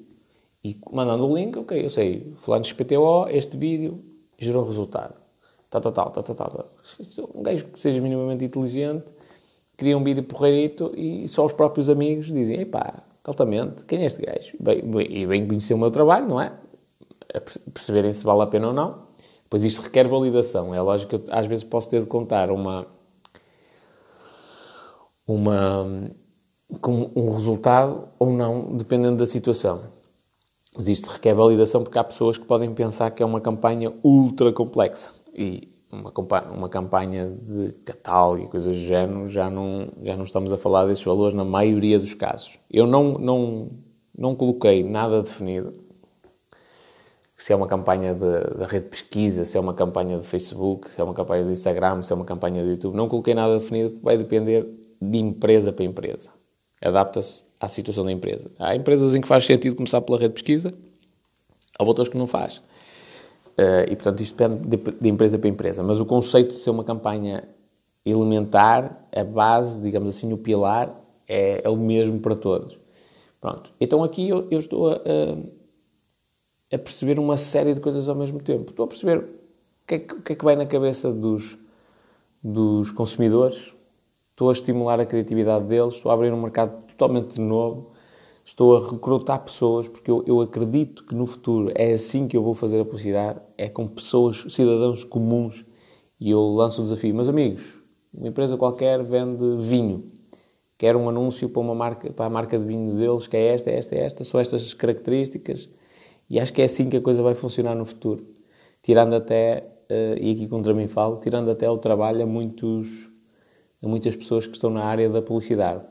[0.62, 4.00] E mandando o link, ok, eu sei, falando de PTO, este vídeo
[4.38, 5.23] gerou resultado.
[5.80, 6.70] Tal, tal, tal, tal, tal, tal.
[7.34, 9.12] Um gajo que seja minimamente inteligente
[9.76, 14.24] cria um vídeo porreirito e só os próprios amigos dizem, epá, altamente, quem é este
[14.24, 14.56] gajo?
[14.60, 16.52] Bem, bem, e bem conhecer o meu trabalho, não é?
[17.72, 19.02] Perceberem se vale a pena ou não.
[19.50, 20.72] Pois isto requer validação.
[20.72, 22.86] É lógico que eu, às vezes posso ter de contar uma...
[25.26, 25.84] uma
[26.80, 29.82] com um resultado ou não, dependendo da situação.
[30.76, 34.52] Mas isto requer validação porque há pessoas que podem pensar que é uma campanha ultra
[34.52, 35.23] complexa.
[35.34, 36.12] E uma,
[36.50, 40.86] uma campanha de catálogo e coisas do género, já não, já não estamos a falar
[40.86, 42.58] desses valores na maioria dos casos.
[42.70, 43.68] Eu não, não,
[44.16, 45.74] não coloquei nada definido.
[47.36, 51.00] Se é uma campanha da rede de pesquisa, se é uma campanha do Facebook, se
[51.00, 52.96] é uma campanha do Instagram, se é uma campanha do YouTube.
[52.96, 54.66] Não coloquei nada definido vai depender
[55.00, 56.30] de empresa para empresa.
[56.80, 58.50] Adapta-se à situação da empresa.
[58.58, 60.74] Há empresas em que faz sentido começar pela rede de pesquisa,
[61.78, 62.62] há outras que não faz.
[63.58, 65.82] Uh, e, portanto, isto depende de, de, empresa para empresa.
[65.82, 67.48] Mas o conceito de ser uma campanha
[68.04, 72.78] elementar, a base, digamos assim, o pilar, é, é o mesmo para todos.
[73.40, 73.72] Pronto.
[73.80, 75.00] Então aqui eu, eu estou a,
[76.72, 78.70] a, perceber uma série de coisas ao mesmo tempo.
[78.70, 81.56] Estou a perceber o que é que, que, é que vai na cabeça dos,
[82.42, 83.74] dos consumidores,
[84.30, 87.93] estou a estimular a criatividade deles, estou a abrir um mercado totalmente novo
[88.44, 92.42] estou a recrutar pessoas, porque eu, eu, acredito que no futuro é assim que eu
[92.42, 95.64] vou fazer a publicidade, é com pessoas, cidadãos comuns,
[96.20, 97.14] e eu lanço o desafio.
[97.14, 100.12] Meus amigos, uma empresa qualquer vende vinho,
[100.76, 103.70] quer um anúncio para, uma marca, para a marca de vinho deles, que é esta,
[103.70, 105.68] esta, esta, são estas as características,
[106.28, 108.26] e acho que é assim que a coisa vai funcionar no futuro.
[108.82, 113.10] Tirando até, uh, e aqui contra mim falo, tirando até o trabalho a, muitos,
[113.82, 115.82] a muitas pessoas que estão na área da publicidade.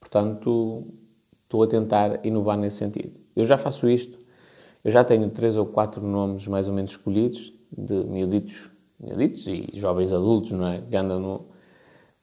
[0.00, 0.86] Portanto,
[1.52, 3.14] estou a tentar inovar nesse sentido.
[3.36, 4.18] Eu já faço isto,
[4.82, 9.68] eu já tenho três ou quatro nomes mais ou menos escolhidos, de miuditos, miuditos e
[9.74, 10.80] jovens adultos, não é?
[10.80, 11.46] Que andam no,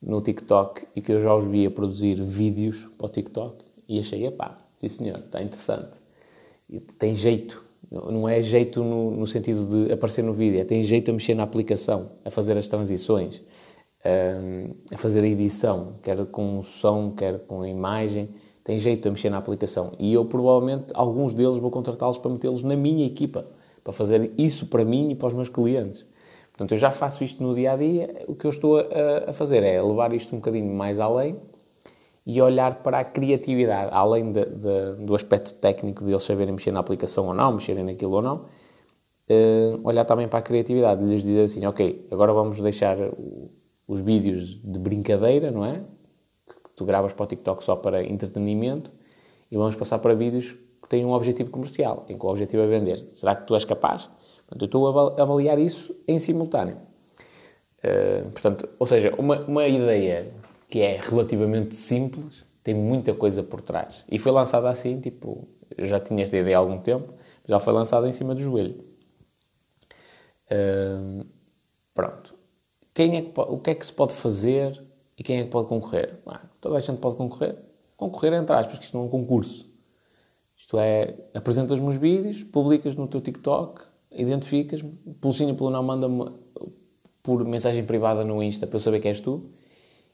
[0.01, 3.99] no TikTok e que eu já os vi a produzir vídeos para o TikTok e
[3.99, 5.91] achei, epá, sim senhor, está interessante.
[6.67, 10.81] E tem jeito, não é jeito no, no, sentido de aparecer no vídeo, é tem
[10.81, 13.41] jeito a mexer na aplicação, a fazer as transições,
[14.03, 18.29] a, a fazer a edição, quer com som, quer com a imagem
[18.69, 19.93] tem jeito a mexer na aplicação.
[19.97, 23.47] E eu, provavelmente, alguns deles vou contratá-los para metê-los na minha equipa,
[23.83, 26.05] para fazer isso para mim e para os meus clientes.
[26.51, 28.25] Portanto, eu já faço isto no dia a dia.
[28.27, 31.35] O que eu estou a, a fazer é levar isto um bocadinho mais além
[32.27, 36.69] e olhar para a criatividade, além de, de, do aspecto técnico de eles saberem mexer
[36.69, 41.23] na aplicação ou não, mexerem naquilo ou não, uh, olhar também para a criatividade, lhes
[41.23, 42.97] dizer assim, ok, agora vamos deixar
[43.87, 45.81] os vídeos de brincadeira, não é?
[46.79, 48.89] Tu gravas para o TikTok só para entretenimento
[49.51, 52.67] e vamos passar para vídeos que têm um objetivo comercial, em que o objetivo é
[52.67, 53.09] vender.
[53.13, 54.09] Será que tu és capaz?
[54.47, 56.77] Portanto, eu estou a avaliar isso em simultâneo.
[57.79, 60.33] Uh, portanto, ou seja, uma, uma ideia
[60.67, 64.05] que é relativamente simples tem muita coisa por trás.
[64.09, 67.13] E foi lançada assim, tipo, já tinha esta ideia há algum tempo,
[67.47, 68.85] já foi lançada em cima do joelho.
[70.49, 71.25] Uh,
[71.93, 72.35] pronto.
[72.93, 74.88] Quem é que, o que é que se pode fazer
[75.19, 76.17] e quem é que pode concorrer?
[76.25, 77.57] Ah, toda a gente pode concorrer.
[77.97, 79.69] Concorrer entre aspas, porque isto não é um concurso.
[80.55, 85.69] Isto é, apresentas os meus vídeos, publicas no teu TikTok, identificas-me, pelo sim e pelo
[85.71, 86.31] não, manda-me
[87.21, 89.49] por mensagem privada no Insta para eu saber quem és tu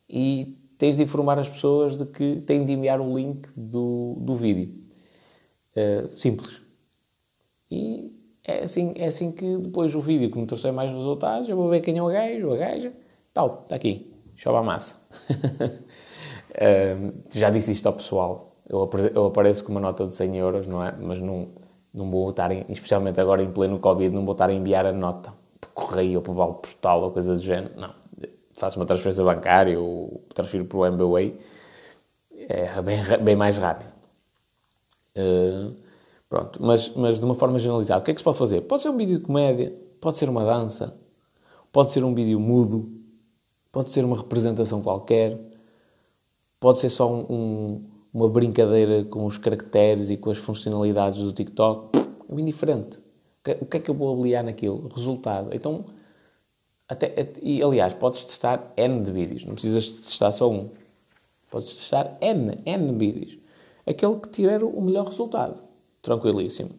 [0.10, 4.36] e tens de informar as pessoas de que têm de enviar o link do, do
[4.36, 4.74] vídeo.
[5.78, 6.62] Uh, simples.
[7.70, 8.12] E
[8.44, 11.70] é assim, é assim que depois o vídeo que me trouxer mais resultados, eu vou
[11.70, 12.94] ver quem é o gajo, a gaja,
[13.34, 14.96] tal, está aqui chove a massa.
[15.32, 18.56] uh, já disse isto ao pessoal.
[18.68, 20.92] Eu, eu, apareço com uma nota de 100 euros, não é?
[21.00, 21.50] Mas não,
[21.94, 24.92] não vou estar, em, especialmente agora em pleno Covid, não vou estar a enviar a
[24.92, 27.74] nota por correio ou por vale postal ou coisa do género.
[27.80, 27.94] Não.
[28.58, 31.40] Faço uma transferência bancária ou transfiro para o MBWay.
[32.50, 33.94] É bem, bem mais rápido.
[35.16, 35.76] Uh,
[36.30, 36.62] pronto.
[36.62, 38.62] Mas, mas de uma forma generalizada, o que é que se pode fazer?
[38.62, 40.98] Pode ser um vídeo de comédia, pode ser uma dança,
[41.72, 42.90] pode ser um vídeo mudo,
[43.76, 45.38] pode ser uma representação qualquer,
[46.62, 47.84] pode ser só um, um,
[48.14, 51.90] uma brincadeira com os caracteres e com as funcionalidades do TikTok.
[51.98, 52.98] É indiferente.
[53.60, 54.88] O que é que eu vou avaliar naquilo?
[54.88, 55.50] Resultado.
[55.52, 55.84] Então,
[56.88, 60.70] até, e aliás, podes testar N de vídeos, não precisas testar só um.
[61.52, 63.38] Podes testar N, N vídeos.
[63.86, 65.62] Aquele que tiver o melhor resultado.
[66.02, 66.70] Tranquilíssimo.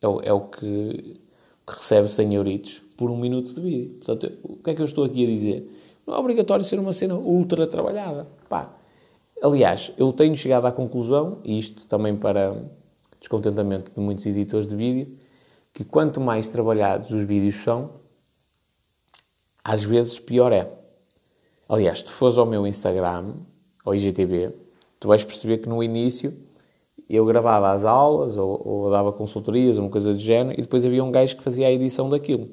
[0.00, 1.20] É o, é o que,
[1.66, 3.98] que recebe 100 euritos por um minuto de vídeo.
[4.02, 5.77] Portanto, o que é que eu estou aqui a dizer?
[6.08, 8.26] Não é obrigatório ser uma cena ultra trabalhada.
[8.48, 8.70] Pá.
[9.42, 12.56] Aliás, eu tenho chegado à conclusão, e isto também para
[13.20, 15.18] descontentamento de muitos editores de vídeo,
[15.70, 17.90] que quanto mais trabalhados os vídeos são,
[19.62, 20.72] às vezes pior é.
[21.68, 23.34] Aliás, se tu fores ao meu Instagram,
[23.84, 24.54] ao IGTV,
[24.98, 26.34] tu vais perceber que no início
[27.06, 31.04] eu gravava as aulas ou, ou dava consultorias, uma coisa do género, e depois havia
[31.04, 32.48] um gajo que fazia a edição daquilo.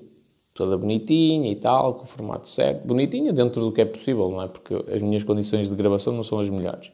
[0.56, 2.88] Toda bonitinha e tal, com o formato certo.
[2.88, 4.48] Bonitinha dentro do que é possível, não é?
[4.48, 6.88] Porque as minhas condições de gravação não são as melhores.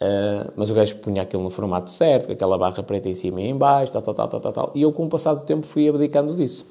[0.00, 3.40] Uh, mas o gajo punha aquilo no formato certo, com aquela barra preta em cima
[3.40, 4.72] e em baixo, tal, tal, tal, tal, tal, tal.
[4.74, 6.66] E eu, com o passar do tempo, fui abdicando disso.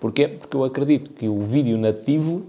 [0.00, 0.26] Porquê?
[0.26, 2.46] Porque eu acredito que o vídeo nativo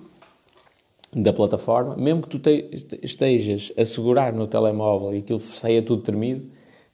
[1.14, 2.70] da plataforma, mesmo que tu te,
[3.04, 6.48] estejas a segurar no telemóvel e aquilo saia tudo tremido,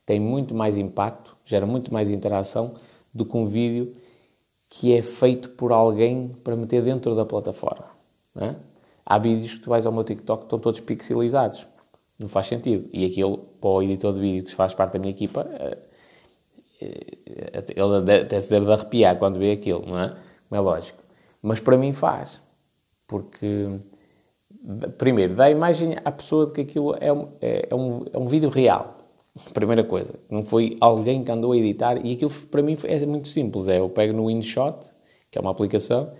[0.03, 2.73] tem muito mais impacto, gera muito mais interação
[3.13, 3.93] do que um vídeo
[4.69, 7.85] que é feito por alguém para meter dentro da plataforma.
[8.35, 8.55] É?
[9.05, 11.65] Há vídeos que tu vais ao meu TikTok que estão todos pixelizados.
[12.19, 12.89] Não faz sentido.
[12.91, 15.77] E aquilo, para o editor de vídeo que faz parte da minha equipa, eh,
[16.81, 20.09] eh, ele até se deve arrepiar quando vê aquilo, não é?
[20.49, 21.01] Como é lógico.
[21.41, 22.41] Mas para mim faz.
[23.07, 23.79] Porque,
[24.97, 27.07] primeiro, dá a imagem à pessoa de que aquilo é
[27.41, 28.96] é, é um, é um vídeo real.
[29.53, 33.27] Primeira coisa, não foi alguém que andou a editar e aquilo para mim é muito
[33.27, 33.67] simples.
[33.67, 34.91] É eu pego no InShot,
[35.29, 36.11] que é uma aplicação,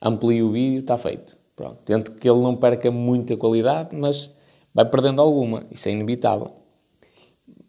[0.00, 1.36] amplio o vídeo, está feito.
[1.54, 1.78] Pronto.
[1.84, 4.30] Tento que ele não perca muita qualidade, mas
[4.74, 5.64] vai perdendo alguma.
[5.70, 6.52] Isso é inevitável.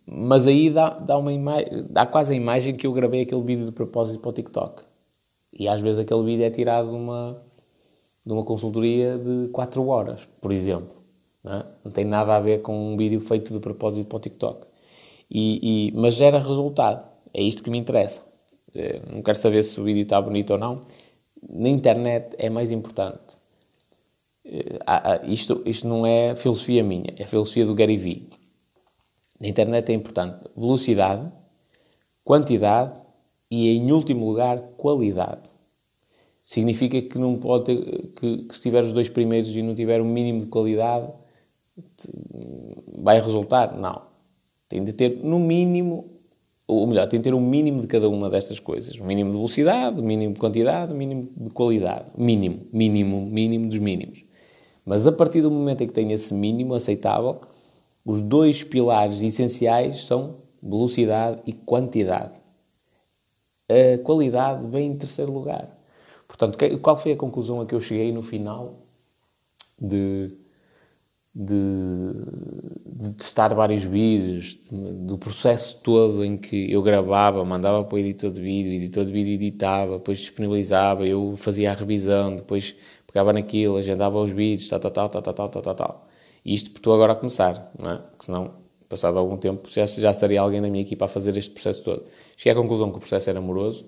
[0.06, 1.32] Mas aí dá, dá, uma
[1.90, 4.84] dá quase a imagem que eu gravei aquele vídeo de propósito para o TikTok.
[5.52, 7.42] E às vezes aquele vídeo é tirado de uma,
[8.26, 10.96] de uma consultoria de 4 horas, por exemplo.
[11.44, 11.66] Não, é?
[11.84, 14.68] não tem nada a ver com um vídeo feito de propósito para o TikTok.
[15.30, 17.08] E, e, mas gera resultado.
[17.34, 18.22] É isto que me interessa.
[18.76, 20.80] Eh, não quero saber se o vídeo está bonito ou não.
[21.50, 23.38] Na internet é mais importante.
[24.46, 24.80] Eh,
[25.26, 28.30] isto, isto não é filosofia minha, é filosofia do Gary Vee.
[29.40, 31.32] Na internet é importante velocidade,
[32.24, 33.02] quantidade
[33.50, 35.50] e, em último lugar, qualidade.
[36.42, 40.02] Significa que não pode ter, que, que se tiver os dois primeiros e não tiver
[40.02, 41.12] um mínimo de qualidade,
[42.98, 43.78] vai resultar?
[43.78, 44.13] Não.
[44.74, 46.10] Tem de ter, no mínimo,
[46.66, 49.00] ou melhor, tem de ter um mínimo de cada uma destas coisas.
[49.00, 52.06] Um mínimo de velocidade, um mínimo de quantidade, um mínimo de qualidade.
[52.18, 54.26] Mínimo, mínimo, mínimo dos mínimos.
[54.84, 57.42] Mas a partir do momento em que tem esse mínimo aceitável,
[58.04, 62.42] os dois pilares essenciais são velocidade e quantidade.
[63.70, 65.70] A qualidade vem em terceiro lugar.
[66.28, 68.80] Portanto, qual foi a conclusão a que eu cheguei no final
[69.80, 70.36] de
[71.36, 71.56] de,
[72.86, 78.00] de testar vários vídeos, de, do processo todo em que eu gravava, mandava para o
[78.00, 82.76] editor de vídeo, o editor de vídeo editava, depois disponibilizava, eu fazia a revisão, depois
[83.08, 86.08] pegava naquilo, agendava os vídeos, tal, tal, tal, tal, tal, tal, tal, tal.
[86.46, 87.98] E isto estou agora a começar, não é?
[87.98, 88.56] Porque senão,
[88.90, 92.04] passado algum tempo, já, já estaria alguém da minha equipa a fazer este processo todo.
[92.38, 93.86] Cheguei à conclusão que o processo era amoroso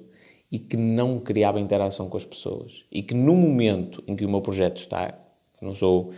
[0.52, 2.86] e que não criava interação com as pessoas.
[2.92, 5.14] E que no momento em que o meu projeto está,
[5.62, 6.12] não sou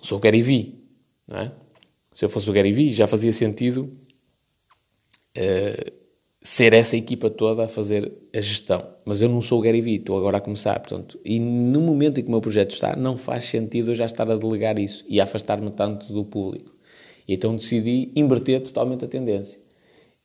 [0.00, 0.82] sou o Gary Vee,
[1.26, 1.52] não é?
[2.12, 3.90] Se eu fosse o Gary Vee, já fazia sentido
[5.36, 5.92] uh,
[6.42, 8.84] ser essa equipa toda a fazer a gestão.
[9.04, 12.18] Mas eu não sou o Gary Vee, estou agora a começar, portanto, e no momento
[12.18, 15.04] em que o meu projeto está, não faz sentido eu já estar a delegar isso
[15.08, 16.74] e afastar-me tanto do público.
[17.26, 19.60] E então decidi inverter totalmente a tendência.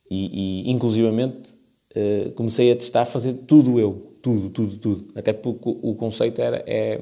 [0.09, 1.53] E, e inclusivamente,
[1.95, 4.13] uh, comecei a testar fazer tudo eu.
[4.21, 5.07] Tudo, tudo, tudo.
[5.15, 7.01] Até porque o conceito era, é,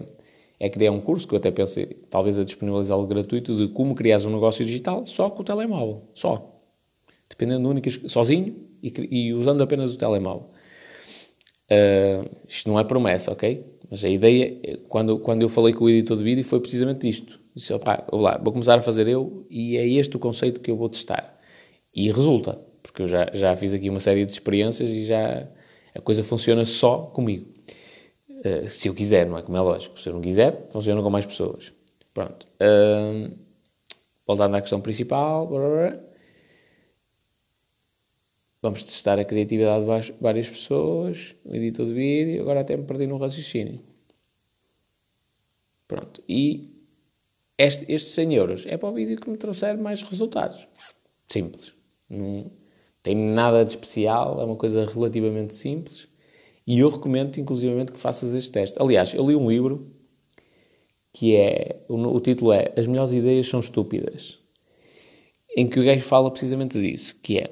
[0.62, 4.20] é criar um curso, que eu até pensei, talvez a disponibilizá-lo gratuito, de como criar
[4.28, 6.04] um negócio digital só com o telemóvel.
[6.14, 6.62] Só.
[7.28, 10.52] Dependendo únicas, sozinho e, e, usando apenas o telemóvel.
[11.72, 13.66] Uh, isto não é promessa, ok?
[13.90, 17.40] Mas a ideia, quando, quando eu falei com o editor de vídeo, foi precisamente isto.
[17.56, 20.78] Disse, opá, lá, vou começar a fazer eu e é este o conceito que eu
[20.78, 21.40] vou testar.
[21.92, 25.48] E resulta, porque eu já, já fiz aqui uma série de experiências e já
[25.96, 27.48] a coisa funciona só comigo.
[28.44, 29.44] Uh, se eu quiser, não é?
[29.44, 30.00] Como é lógico.
[30.00, 31.72] Se eu não quiser, funciona com mais pessoas.
[32.14, 32.48] Pronto.
[34.26, 35.48] Voltando à questão principal.
[38.62, 41.36] Vamos testar a criatividade de várias pessoas.
[41.46, 42.42] O editor de vídeo.
[42.42, 43.82] Agora até me perdi no raciocínio.
[45.88, 46.24] Pronto.
[46.28, 46.72] E
[47.58, 50.68] este, estes 100 euros é para o vídeo que me trouxer mais resultados.
[51.28, 51.74] Simples.
[52.10, 52.52] Não
[53.04, 54.42] tem nada de especial.
[54.42, 56.11] É uma coisa relativamente simples
[56.66, 58.82] e eu recomendo, inclusivamente, que faças este teste.
[58.82, 59.92] Aliás, eu li um livro
[61.14, 64.40] que é, o, título é As melhores ideias são estúpidas,
[65.56, 67.52] em que o gajo fala precisamente disso, que é,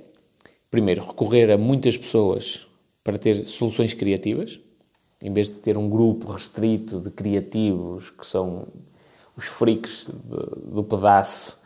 [0.71, 2.65] primeiro, recorrer a muitas pessoas
[3.03, 4.59] para ter soluções criativas,
[5.21, 8.67] em vez de ter um grupo restrito de criativos que são
[9.35, 11.57] os freaks do, do pedaço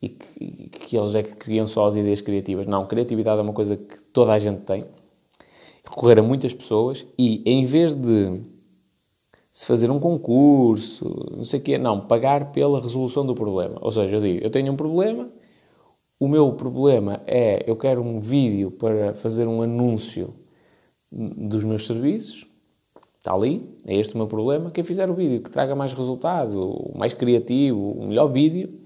[0.00, 2.66] e que, que, eles é que criam só as ideias criativas.
[2.66, 4.86] Não, criatividade é uma coisa que toda a gente tem.
[5.88, 8.40] Recorrer a muitas pessoas e, em vez de
[9.50, 13.78] se fazer um concurso, não sei o quê, não, pagar pela resolução do problema.
[13.80, 15.30] Ou seja, eu digo, eu tenho um problema,
[16.20, 20.34] o meu problema é, eu quero um vídeo para fazer um anúncio
[21.10, 22.46] dos meus serviços,
[23.18, 24.70] está ali, é este o meu problema.
[24.70, 28.78] Quem fizer o vídeo que traga mais resultado, o mais criativo, o melhor vídeo,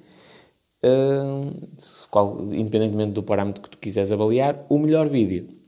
[0.84, 1.52] uh,
[2.10, 5.59] qual, independentemente do parâmetro que tu quiseres avaliar, o melhor vídeo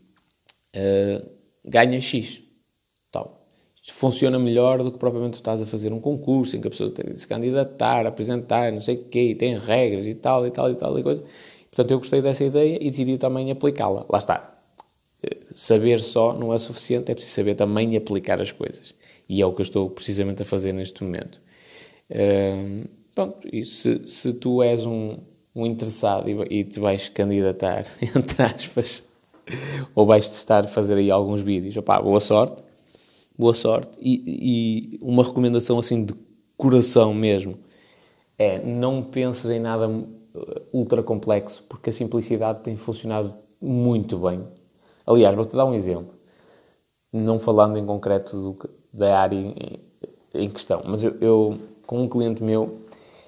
[0.76, 1.28] uh,
[1.64, 2.42] ganha X.
[3.10, 3.46] Tal.
[3.82, 6.70] Isto funciona melhor do que propriamente tu estás a fazer um concurso em que a
[6.70, 10.46] pessoa tem de se candidatar, apresentar, não sei o quê, e tem regras e tal,
[10.46, 11.22] e tal, e tal, e coisa.
[11.70, 14.06] Portanto, eu gostei dessa ideia e decidi também aplicá-la.
[14.08, 14.58] Lá está.
[15.54, 18.94] Saber só não é suficiente, é preciso saber também aplicar as coisas.
[19.28, 21.40] E é o que eu estou precisamente a fazer neste momento.
[22.10, 25.18] Uh, Pronto, e se, se tu és um,
[25.54, 29.04] um interessado e, e, te vais candidatar, entre aspas,
[29.94, 32.62] ou vais testar fazer aí alguns vídeos, opá, boa sorte,
[33.36, 33.96] boa sorte.
[34.00, 36.14] E, e, uma recomendação assim de
[36.56, 37.58] coração mesmo
[38.38, 40.06] é não penses em nada uh,
[40.72, 44.42] ultra complexo, porque a simplicidade tem funcionado muito bem.
[45.06, 46.14] Aliás, vou-te dar um exemplo,
[47.12, 49.80] não falando em concreto do, da área em,
[50.34, 52.80] em questão, mas eu, eu, com um cliente meu,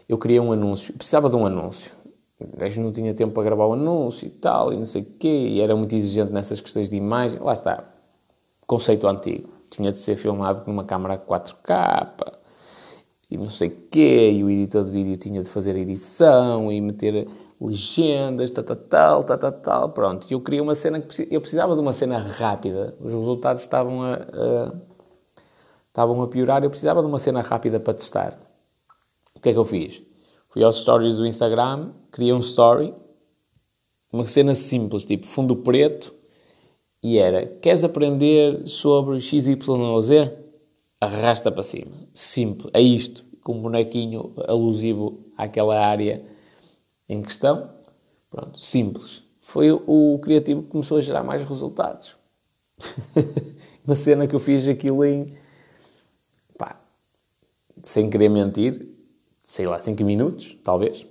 [0.09, 1.93] eu queria um anúncio, precisava de um anúncio.
[2.53, 5.07] O gajo não tinha tempo para gravar o anúncio e tal, e não sei o
[5.19, 7.41] quê, e era muito exigente nessas questões de imagem.
[7.41, 7.85] Lá está,
[8.67, 9.51] conceito antigo.
[9.71, 12.39] Tinha de ser filmado com uma câmera 4K,
[13.31, 16.81] e não sei o quê, e o editor de vídeo tinha de fazer edição, e
[16.81, 17.29] meter
[17.61, 20.27] legendas, tal, tal, tal, tal, tal, tal, pronto.
[20.31, 22.95] E eu queria uma cena que eu precisava de uma cena rápida.
[23.01, 24.73] Os resultados estavam a, a,
[25.89, 28.39] estavam a piorar, eu precisava de uma cena rápida para testar
[29.45, 30.01] que é que eu fiz?
[30.55, 32.95] Fui aos stories do Instagram, criei um story,
[34.13, 36.15] uma cena simples, tipo fundo preto,
[37.03, 40.31] e era: Queres aprender sobre XYZ?
[41.01, 41.91] Arrasta para cima.
[42.13, 42.71] Simples.
[42.73, 43.25] É isto.
[43.43, 46.25] Com um bonequinho alusivo àquela área
[47.09, 47.71] em questão.
[48.31, 49.25] Pronto, simples.
[49.41, 52.17] Foi o criativo que começou a gerar mais resultados.
[53.85, 55.37] uma cena que eu fiz aquilo em.
[56.57, 56.81] Pá,
[57.83, 58.94] sem querer mentir,
[59.45, 61.07] sei lá, 5 minutos, talvez.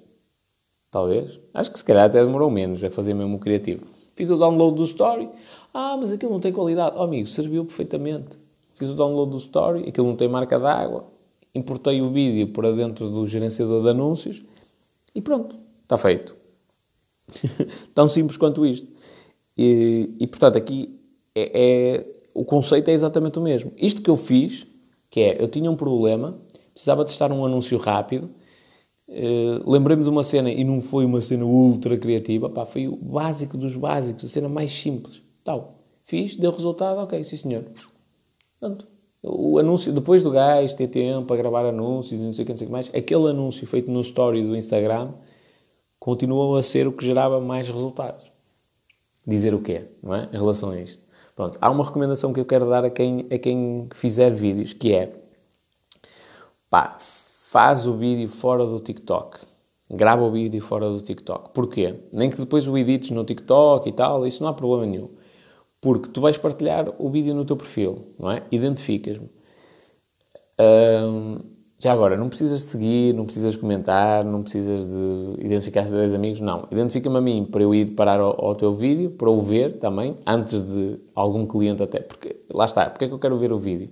[0.91, 1.39] Talvez.
[1.53, 3.85] Acho que se calhar até demorou menos a fazer mesmo o criativo.
[4.15, 5.29] Fiz o download do story.
[5.73, 6.95] Ah, mas aquilo não tem qualidade.
[6.97, 8.37] Oh, amigo, serviu perfeitamente.
[8.75, 11.05] Fiz o download do story, aquilo não tem marca d'água.
[11.55, 14.43] Importei o vídeo para dentro do gerenciador de anúncios
[15.13, 16.35] e pronto, está feito.
[17.93, 18.87] Tão simples quanto isto.
[19.57, 20.99] E, e portanto, aqui
[21.35, 23.71] é, é, o conceito é exatamente o mesmo.
[23.77, 24.65] Isto que eu fiz,
[25.09, 26.37] que é, eu tinha um problema,
[26.73, 28.29] precisava testar um anúncio rápido.
[29.07, 32.95] Uh, Lembrei-me de uma cena e não foi uma cena ultra criativa, pá, foi o
[32.95, 35.21] básico dos básicos, a cena mais simples.
[35.43, 35.79] Tal.
[36.03, 37.65] Fiz, deu resultado, ok, sim senhor.
[38.59, 38.87] Pronto.
[39.21, 42.51] O anúncio, depois do gajo ter tempo para gravar anúncios e não sei o que,
[42.51, 45.13] não sei o que mais, aquele anúncio feito no story do Instagram
[45.97, 48.29] continuou a ser o que gerava mais resultados.
[49.25, 50.27] Dizer o quê, não é?
[50.33, 51.05] Em relação a isto.
[51.33, 54.93] Pronto, há uma recomendação que eu quero dar a quem, a quem fizer vídeos, que
[54.93, 55.22] é
[56.73, 59.41] pá, faz o vídeo fora do TikTok.
[59.91, 61.51] Grava o vídeo fora do TikTok.
[61.51, 61.99] Porquê?
[62.11, 65.09] Nem que depois o edites no TikTok e tal, isso não há problema nenhum.
[65.79, 68.41] Porque tu vais partilhar o vídeo no teu perfil, não é?
[68.51, 69.29] Identificas-me.
[71.77, 75.97] já agora, não precisas de seguir, não precisas de comentar, não precisas de identificar-se de
[75.99, 76.67] 10 amigos, não.
[76.71, 80.17] Identifica-me a mim para eu ir parar ao, ao, teu vídeo, para o ver também,
[80.25, 81.99] antes de algum cliente até.
[81.99, 83.91] Porque, lá está, porque é que eu quero ver o vídeo?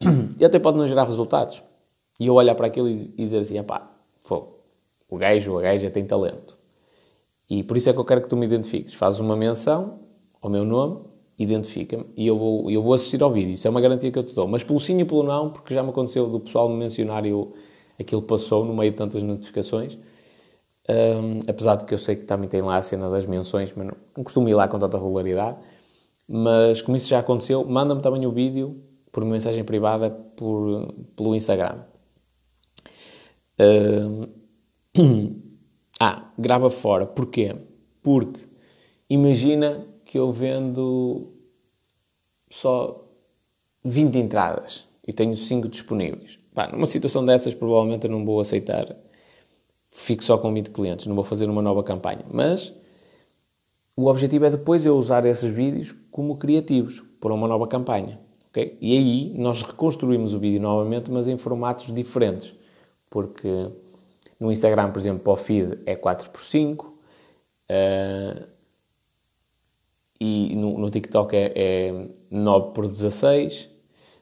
[0.38, 1.62] E até pode não gerar resultados.
[2.18, 3.90] E eu olhar para aquilo e, dizer assim, pá,
[5.14, 6.56] o gajo ou a gaja tem talento.
[7.48, 8.94] E por isso é que eu quero que tu me identifiques.
[8.94, 10.00] Fazes uma menção
[10.40, 11.00] ao meu nome,
[11.38, 13.52] identifica-me e eu vou, eu vou assistir ao vídeo.
[13.52, 14.48] Isso é uma garantia que eu te dou.
[14.48, 17.30] Mas pelo sim e pelo não, porque já me aconteceu do pessoal me mencionar e
[17.30, 17.52] eu,
[17.98, 19.98] aquilo passou no meio de tantas notificações.
[20.88, 23.86] Um, apesar de que eu sei que também tem lá a cena das menções, mas
[23.86, 25.58] não, não costumo ir lá com tanta regularidade.
[26.26, 31.82] Mas como isso já aconteceu, manda-me também o vídeo por mensagem privada por, pelo Instagram.
[33.58, 34.28] Uh,
[36.00, 37.06] ah, grava fora.
[37.06, 37.54] Porquê?
[38.02, 38.40] Porque
[39.08, 41.32] imagina que eu vendo
[42.50, 43.04] só
[43.84, 46.38] 20 entradas e tenho 5 disponíveis.
[46.54, 48.96] pá, numa situação dessas, provavelmente eu não vou aceitar,
[49.88, 52.24] fico só com 20 clientes, não vou fazer uma nova campanha.
[52.32, 52.72] Mas
[53.96, 58.20] o objetivo é depois eu usar esses vídeos como criativos para uma nova campanha.
[58.48, 58.76] Okay?
[58.80, 62.54] E aí nós reconstruímos o vídeo novamente, mas em formatos diferentes.
[63.10, 63.70] Porque
[64.38, 66.86] no Instagram, por exemplo, para o feed é 4x5.
[66.86, 68.46] Uh,
[70.20, 73.70] e no, no TikTok é, é 9 por 16.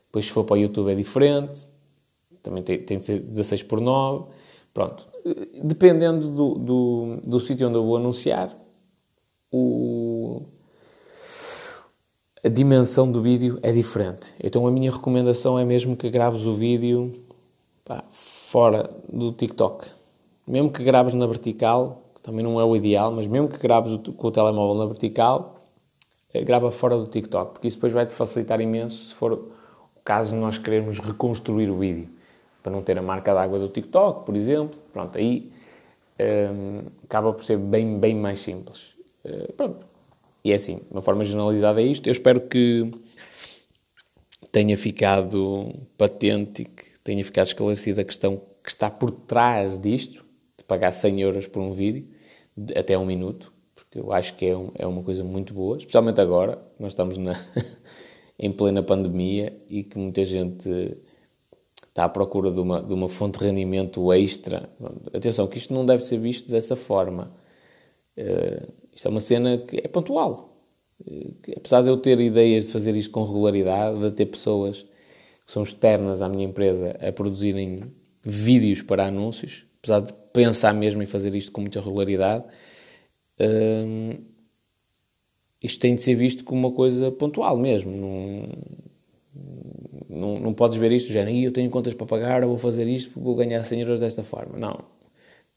[0.06, 1.66] Depois, se for para o YouTube, é diferente.
[2.42, 4.26] Também tem, tem de ser 16 por 9.
[4.74, 5.06] Pronto.
[5.62, 8.56] Dependendo do, do, do sítio onde eu vou anunciar,
[9.50, 10.42] o,
[12.42, 14.34] a dimensão do vídeo é diferente.
[14.42, 17.24] Então, a minha recomendação é mesmo que graves o vídeo
[17.84, 18.04] pá,
[18.52, 19.86] fora do TikTok.
[20.46, 23.98] Mesmo que graves na vertical, que também não é o ideal, mas mesmo que graves
[24.14, 25.66] com o telemóvel na vertical,
[26.34, 30.34] eh, grava fora do TikTok, porque isso depois vai-te facilitar imenso se for o caso
[30.34, 32.10] de nós queremos reconstruir o vídeo,
[32.62, 34.78] para não ter a marca d'água do TikTok, por exemplo.
[34.92, 35.50] Pronto, aí
[36.20, 38.94] um, ehm, acaba por ser bem, bem mais simples.
[39.24, 39.86] Uh, pronto.
[40.44, 42.06] E é assim, de uma forma generalizada é isto.
[42.06, 42.90] Eu espero que
[44.50, 50.24] tenha ficado patente e que tenha ficado esclarecida a questão que está por trás disto,
[50.56, 52.08] de pagar 100 euros por um vídeo,
[52.76, 53.52] até um minuto
[53.92, 57.18] que eu acho que é, um, é uma coisa muito boa, especialmente agora, nós estamos
[57.18, 57.34] na,
[58.38, 60.96] em plena pandemia e que muita gente
[61.88, 64.70] está à procura de uma, de uma fonte de rendimento extra.
[65.12, 67.34] Atenção, que isto não deve ser visto dessa forma.
[68.16, 70.56] Uh, isto é uma cena que é pontual.
[71.06, 74.86] Uh, apesar de eu ter ideias de fazer isto com regularidade, de ter pessoas
[75.44, 81.02] que são externas à minha empresa a produzirem vídeos para anúncios, apesar de pensar mesmo
[81.02, 82.44] em fazer isto com muita regularidade,
[85.62, 87.90] isto tem de ser visto como uma coisa pontual mesmo.
[87.92, 88.48] Não,
[90.08, 93.18] não, não podes ver isto, já eu tenho contas para pagar, eu vou fazer isto,
[93.18, 94.58] vou ganhar 100 euros desta forma.
[94.58, 94.84] Não.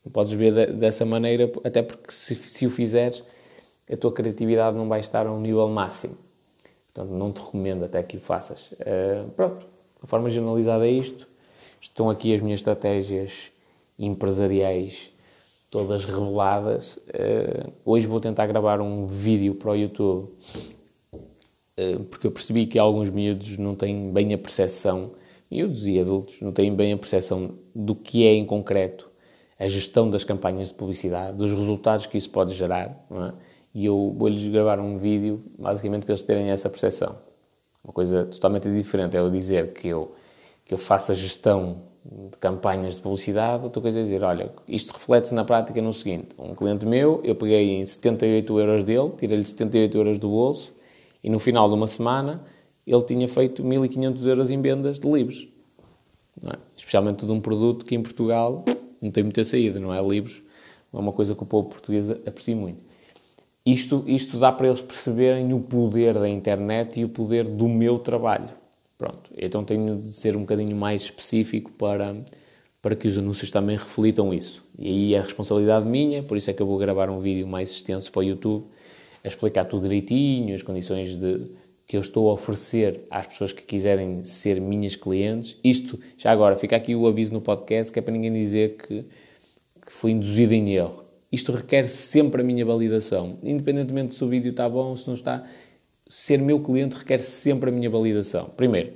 [0.03, 3.23] Não podes ver de, dessa maneira, até porque se, se o fizeres,
[3.91, 6.17] a tua criatividade não vai estar a um nível máximo.
[6.93, 8.71] Portanto, não te recomendo até que o faças.
[8.73, 9.67] Uh, pronto,
[10.05, 11.27] de forma generalizada é isto.
[11.81, 13.51] Estão aqui as minhas estratégias
[13.97, 15.09] empresariais
[15.69, 16.97] todas reveladas.
[16.97, 20.29] Uh, hoje vou tentar gravar um vídeo para o YouTube,
[21.11, 25.11] uh, porque eu percebi que alguns miúdos não têm bem a percepção,
[25.49, 29.09] miúdos e adultos, não têm bem a percepção do que é em concreto
[29.57, 33.33] a gestão das campanhas de publicidade, dos resultados que isso pode gerar, é?
[33.73, 37.24] e eu vou-lhes gravar um vídeo, basicamente para eles terem essa percepção.
[37.86, 40.15] Uma coisa totalmente diferente é eu dizer que eu,
[40.65, 44.91] que eu faço a gestão de campanhas de publicidade, outra coisa é dizer, olha, isto
[44.91, 49.45] reflete-se na prática no seguinte, um cliente meu, eu peguei em 78 euros dele, tirei-lhe
[49.45, 50.73] 78 euros do bolso,
[51.23, 52.43] e no final de uma semana
[52.86, 55.47] ele tinha feito 1.500 euros em vendas de livros.
[56.43, 56.57] É?
[56.75, 58.65] Especialmente de um produto que em Portugal
[59.01, 60.01] não tem muita saída, não é?
[60.01, 60.41] Livros
[60.93, 62.84] é uma coisa que o povo português aprecia muito.
[63.66, 67.97] Isto, isto dá para eles perceberem o poder da internet e o poder do meu
[67.97, 68.49] trabalho.
[68.97, 72.16] Pronto, então tenho de ser um bocadinho mais específico para,
[72.80, 74.63] para que os anúncios também reflitam isso.
[74.78, 77.72] E aí é responsabilidade minha, por isso é que eu vou gravar um vídeo mais
[77.72, 78.68] extenso para o YouTube,
[79.24, 81.49] a explicar tudo direitinho, as condições de,
[81.88, 85.57] que eu estou a oferecer às pessoas que quiserem ser minhas clientes.
[85.63, 89.05] Isto, já agora, fica aqui o aviso no podcast, que é para ninguém dizer que,
[89.84, 91.04] que fui induzido em erro.
[91.36, 95.15] Isto requer sempre a minha validação, independentemente se o vídeo está bom ou se não
[95.15, 95.43] está
[96.07, 98.49] ser meu cliente requer sempre a minha validação.
[98.55, 98.93] Primeiro,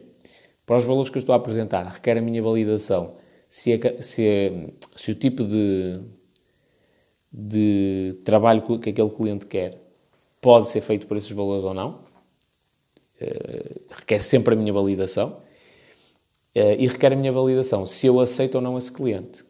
[0.65, 3.15] para os valores que eu estou a apresentar, requer a minha validação
[3.49, 5.99] se, é, se, é, se o tipo de,
[7.29, 9.77] de trabalho que aquele cliente quer
[10.39, 12.07] pode ser feito por esses valores ou não.
[13.21, 15.41] Uh, requer sempre a minha validação.
[16.55, 19.43] Uh, e requer a minha validação se eu aceito ou não esse cliente.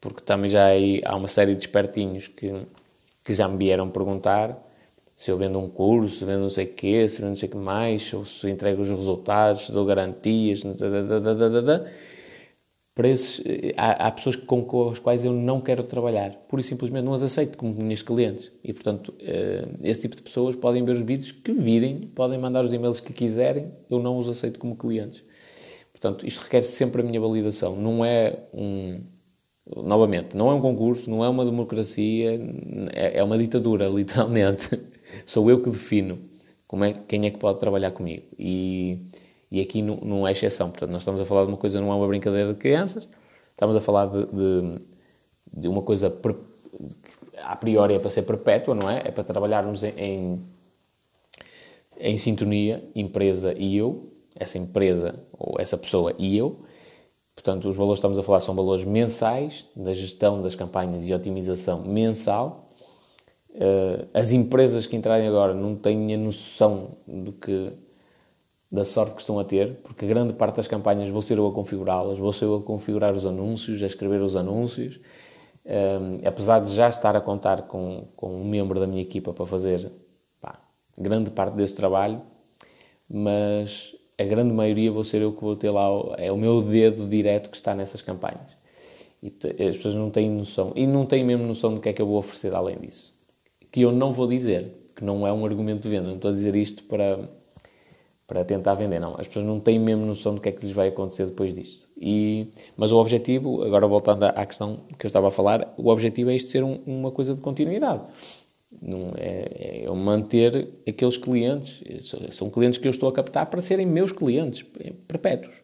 [0.00, 0.68] Porque também já
[1.04, 2.52] há uma série de espertinhos que,
[3.24, 4.66] que já me vieram perguntar
[5.14, 7.48] se eu vendo um curso, se vendo não sei o quê, se vendo não sei
[7.48, 10.62] o que mais, ou se entrego os resultados, se dou garantias,
[12.94, 13.42] para esses,
[13.76, 17.22] há, há, pessoas com as quais eu não quero trabalhar, pura e simplesmente não as
[17.22, 18.50] aceito como minhas clientes.
[18.64, 22.64] E, portanto, eh, esse tipo de pessoas podem ver os vídeos que virem, podem mandar
[22.64, 25.22] os e-mails que quiserem, eu não os aceito como clientes.
[25.92, 27.76] Portanto, isto requer sempre a minha validação.
[27.76, 29.02] Não é um.
[29.76, 32.40] Novamente, não é um concurso, não é uma democracia,
[32.92, 34.80] é, é uma ditadura, literalmente
[35.24, 36.18] sou eu que defino
[36.66, 38.24] como é, quem é que pode trabalhar comigo.
[38.38, 39.02] E,
[39.50, 40.70] e aqui não, não é exceção.
[40.70, 43.08] Portanto, nós estamos a falar de uma coisa, não é uma brincadeira de crianças,
[43.50, 44.78] estamos a falar de, de,
[45.52, 49.02] de uma coisa que a priori é para ser perpétua, não é?
[49.04, 50.46] É para trabalharmos em, em,
[51.98, 56.60] em sintonia, empresa e eu, essa empresa ou essa pessoa e eu,
[57.40, 61.14] Portanto, os valores que estamos a falar são valores mensais, da gestão das campanhas e
[61.14, 62.68] otimização mensal.
[63.48, 67.72] Uh, as empresas que entrarem agora não têm a noção do que,
[68.70, 71.52] da sorte que estão a ter, porque grande parte das campanhas vou ser eu a
[71.52, 75.00] configurá-las, vou ser eu a configurar os anúncios, a escrever os anúncios.
[75.64, 79.46] Uh, apesar de já estar a contar com, com um membro da minha equipa para
[79.46, 79.90] fazer
[80.42, 80.60] pá,
[80.98, 82.20] grande parte desse trabalho,
[83.08, 87.08] mas a grande maioria vou ser eu que vou ter lá, é o meu dedo
[87.08, 88.58] direto que está nessas campanhas.
[89.22, 89.32] E
[89.66, 92.06] as pessoas não têm noção, e não têm mesmo noção do que é que eu
[92.06, 93.14] vou oferecer além disso.
[93.70, 96.34] Que eu não vou dizer, que não é um argumento de venda, não estou a
[96.34, 97.30] dizer isto para,
[98.26, 99.14] para tentar vender, não.
[99.18, 101.88] As pessoas não têm mesmo noção do que é que lhes vai acontecer depois disto.
[101.98, 106.30] E, mas o objetivo, agora voltando à questão que eu estava a falar, o objetivo
[106.30, 108.02] é isto ser um, uma coisa de continuidade.
[108.80, 111.82] Não é, é manter aqueles clientes,
[112.32, 114.64] são clientes que eu estou a captar para serem meus clientes
[115.08, 115.54] perpétuos.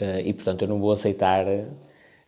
[0.00, 1.44] Uh, e portanto eu não vou aceitar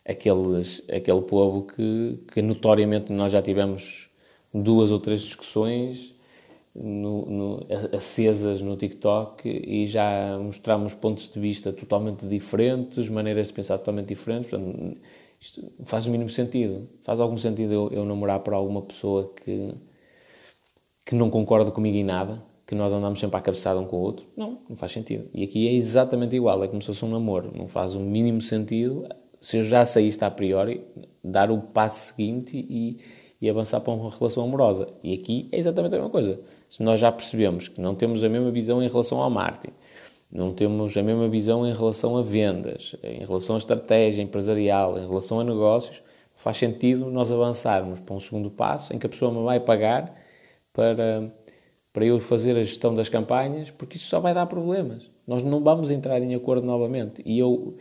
[0.05, 4.09] aqueles, aquele povo que, que notoriamente nós já tivemos
[4.53, 6.13] duas ou três discussões
[6.73, 13.53] no, no, acesas no TikTok e já mostramos pontos de vista totalmente diferentes, maneiras de
[13.53, 14.49] pensar totalmente diferentes.
[14.49, 14.97] Portanto,
[15.41, 16.87] isto faz o mínimo sentido.
[17.03, 19.73] Faz algum sentido eu, eu namorar por alguma pessoa que,
[21.03, 23.99] que não concorda comigo em nada, que nós andamos sempre à cabeçada um com o
[24.01, 24.27] outro?
[24.37, 25.27] Não, não faz sentido.
[25.33, 27.51] E aqui é exatamente igual, é como se fosse um namoro.
[27.55, 30.85] Não faz o mínimo sentido, se eu já sei isto a priori,
[31.23, 32.99] dar o passo seguinte e,
[33.41, 34.87] e avançar para uma relação amorosa.
[35.03, 36.39] E aqui é exatamente a mesma coisa.
[36.69, 39.73] Se nós já percebemos que não temos a mesma visão em relação ao marketing,
[40.31, 45.05] não temos a mesma visão em relação a vendas, em relação à estratégia empresarial, em
[45.05, 46.01] relação a negócios,
[46.33, 50.15] faz sentido nós avançarmos para um segundo passo em que a pessoa me vai pagar
[50.71, 51.31] para,
[51.91, 55.11] para eu fazer a gestão das campanhas, porque isso só vai dar problemas.
[55.27, 57.21] Nós não vamos entrar em acordo novamente.
[57.25, 57.75] E eu,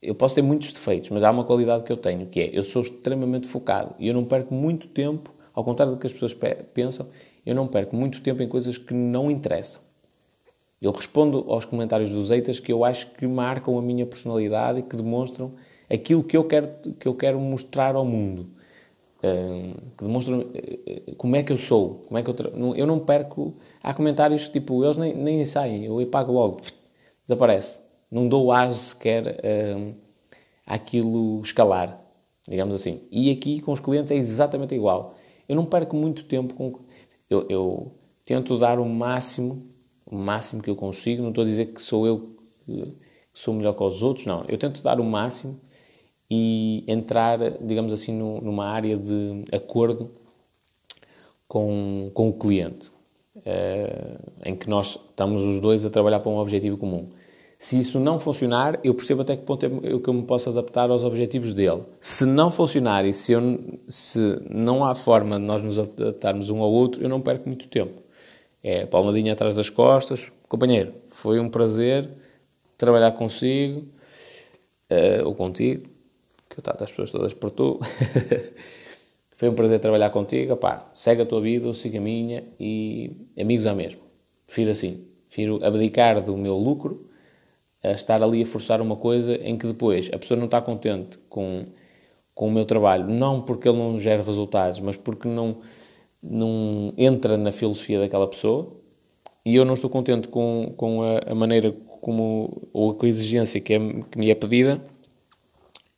[0.00, 2.64] eu posso ter muitos defeitos, mas há uma qualidade que eu tenho, que é eu
[2.64, 6.34] sou extremamente focado e eu não perco muito tempo, ao contrário do que as pessoas
[6.72, 7.08] pensam,
[7.44, 9.87] eu não perco muito tempo em coisas que não interessam.
[10.80, 14.82] Eu respondo aos comentários dos haters que eu acho que marcam a minha personalidade e
[14.82, 15.54] que demonstram
[15.90, 16.68] aquilo que eu quero,
[16.98, 18.50] que eu quero mostrar ao mundo.
[19.96, 23.54] que demonstram uh, como é que eu sou, como é que eu, eu não perco.
[23.82, 26.60] Há comentários que tipo, eles nem, nem saem, eu apago logo,
[27.26, 27.80] desaparece.
[28.10, 29.94] Não dou aso sequer uh,
[30.64, 32.00] àquilo escalar,
[32.48, 33.02] digamos assim.
[33.10, 35.16] E aqui com os clientes é exatamente igual.
[35.48, 36.80] Eu não perco muito tempo com.
[37.28, 37.92] Eu, eu
[38.24, 39.66] tento dar o máximo
[40.10, 41.22] o máximo que eu consigo.
[41.22, 42.36] Não estou a dizer que sou eu
[42.66, 42.94] que
[43.32, 44.44] sou melhor que os outros, não.
[44.48, 45.60] Eu tento dar o máximo
[46.30, 50.10] e entrar, digamos assim, no, numa área de acordo
[51.46, 52.90] com, com o cliente,
[53.36, 57.08] uh, em que nós estamos os dois a trabalhar para um objetivo comum.
[57.58, 60.90] Se isso não funcionar, eu percebo até que ponto é que eu me posso adaptar
[60.90, 61.82] aos objetivos dele.
[61.98, 63.40] Se não funcionar e se, eu,
[63.88, 67.66] se não há forma de nós nos adaptarmos um ao outro, eu não perco muito
[67.66, 68.00] tempo.
[68.70, 70.30] É palmadinha atrás das costas.
[70.46, 72.06] Companheiro, foi um prazer
[72.76, 73.88] trabalhar consigo,
[74.92, 75.88] uh, ou contigo,
[76.50, 77.80] que eu trato as pessoas todas por tu.
[79.36, 80.52] foi um prazer trabalhar contigo.
[80.52, 84.02] Opá, segue a tua vida, ou siga a minha e amigos à mesma.
[84.44, 85.02] Prefiro assim.
[85.28, 87.08] Prefiro abdicar do meu lucro
[87.82, 91.16] a estar ali a forçar uma coisa em que depois a pessoa não está contente
[91.30, 91.64] com,
[92.34, 95.62] com o meu trabalho, não porque ele não gera resultados, mas porque não
[96.22, 98.76] não entra na filosofia daquela pessoa
[99.44, 103.60] e eu não estou contente com, com a, a maneira como, ou com a exigência
[103.60, 103.78] que, é,
[104.10, 104.82] que me é pedida,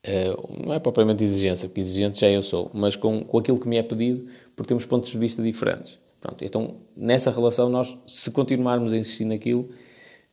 [0.06, 3.68] uh, não é propriamente exigência, porque exigente já eu sou, mas com, com aquilo que
[3.68, 5.98] me é pedido, porque temos pontos de vista diferentes.
[6.20, 9.70] Pronto, então, nessa relação, nós, se continuarmos a insistir naquilo,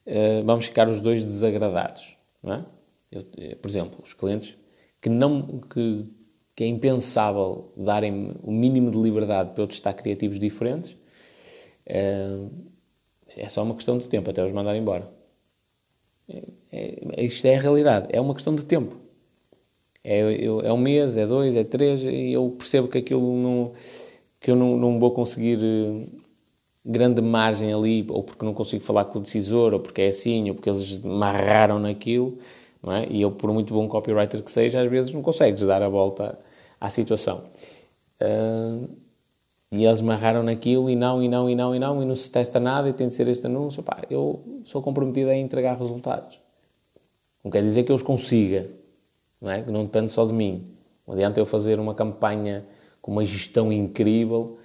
[0.06, 2.62] uh, vamos ficar os dois desagradados, é?
[3.10, 4.54] Eu, eh, por exemplo, os clientes
[5.00, 6.04] que não que
[6.58, 10.96] que é impensável darem o mínimo de liberdade para eu testar criativos diferentes,
[11.86, 12.48] é,
[13.36, 15.08] é só uma questão de tempo até os mandar embora.
[16.28, 16.42] É,
[16.72, 18.96] é, isto é a realidade, é uma questão de tempo.
[20.02, 23.72] É, eu, é um mês, é dois, é três, e eu percebo que aquilo não,
[24.40, 26.08] que eu não, não vou conseguir eh,
[26.84, 30.48] grande margem ali, ou porque não consigo falar com o decisor, ou porque é assim,
[30.48, 32.36] ou porque eles me amarraram naquilo,
[32.82, 33.06] não é?
[33.08, 36.36] E eu, por muito bom copywriter que seja, às vezes não consegues dar a volta
[36.80, 37.44] à situação.
[38.20, 38.88] Uh,
[39.70, 42.16] e eles me agarraram naquilo e não, e não, e não, e não, e não
[42.16, 43.82] se testa nada e tem de ser este anúncio.
[43.82, 46.40] Pá, eu sou comprometido a entregar resultados.
[47.44, 48.70] Não quer dizer que eu os consiga,
[49.40, 49.62] não é?
[49.62, 50.66] Que não depende só de mim.
[51.06, 52.64] Não adianta eu fazer uma campanha
[53.02, 54.58] com uma gestão incrível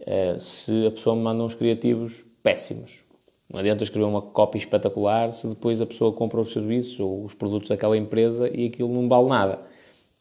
[0.00, 3.02] uh, se a pessoa me manda uns criativos péssimos.
[3.50, 7.34] Não adianta escrever uma cópia espetacular se depois a pessoa compra os serviços ou os
[7.34, 9.60] produtos daquela empresa e aquilo não vale nada.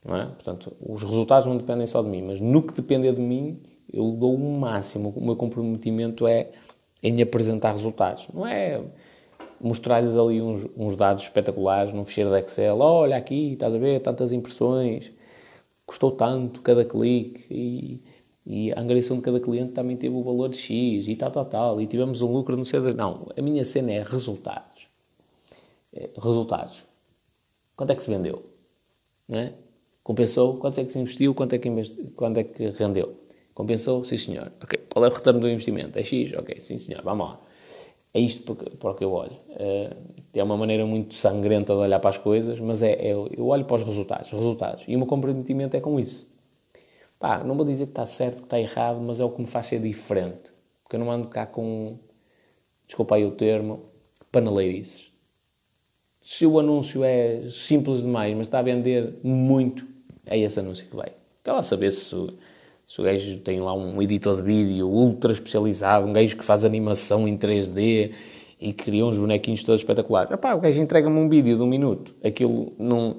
[0.06, 0.26] É?
[0.26, 4.12] Portanto, os resultados não dependem só de mim, mas no que depender de mim, eu
[4.12, 5.14] dou o máximo.
[5.16, 6.52] O meu comprometimento é
[7.02, 8.28] em apresentar resultados.
[8.34, 8.82] Não é
[9.62, 12.78] mostrar-lhes ali uns, uns, dados espetaculares num ficheiro de Excel.
[12.80, 15.12] Olha aqui, estás a ver, tantas impressões,
[15.86, 18.02] custou tanto cada clique e,
[18.46, 21.46] e a angariação de cada cliente também teve o valor de X e tal, tal,
[21.46, 22.80] tal, e tivemos um lucro, não sei...
[22.94, 24.88] Não, a minha cena é resultados.
[25.94, 26.84] É, resultados.
[27.78, 28.44] Quanto é que se vendeu?
[29.30, 29.54] Não é?
[30.04, 30.58] Compensou?
[30.58, 31.34] Quanto é que se investiu?
[31.34, 32.04] Quanto é que, investi...
[32.16, 33.16] Quanto é que rendeu?
[33.54, 34.04] Compensou?
[34.04, 34.52] Sim, senhor.
[34.62, 34.80] Ok.
[34.90, 35.98] Qual é o retorno do investimento?
[35.98, 36.34] É X?
[36.34, 37.02] Ok, sim, senhor.
[37.04, 37.40] Vamos lá.
[38.14, 39.38] É isto para o que eu olho.
[39.50, 39.96] Uh,
[40.34, 43.66] é uma maneira muito sangrenta de olhar para as coisas, mas é, é, eu olho
[43.66, 44.30] para os resultados.
[44.30, 44.86] Resultados.
[44.88, 46.28] E o meu comprometimento é com isso.
[47.20, 49.48] Pá, não vou dizer que está certo, que está errado, mas é o que me
[49.48, 50.52] faz ser diferente.
[50.84, 51.98] Porque eu não ando cá com,
[52.86, 53.86] desculpa aí o termo,
[54.32, 55.12] paneleirices.
[56.22, 59.88] Se o anúncio é simples demais, mas está a vender muito,
[60.28, 61.12] é esse anúncio que vai.
[61.44, 62.16] Quer lá saber se
[62.86, 66.66] se o gajo tem lá um editor de vídeo ultra especializado, um gajo que faz
[66.66, 68.12] animação em 3D
[68.60, 70.32] e cria uns bonequinhos todos espetaculares.
[70.32, 72.14] Epá, o gajo entrega-me um vídeo de um minuto.
[72.24, 73.18] Aquilo não,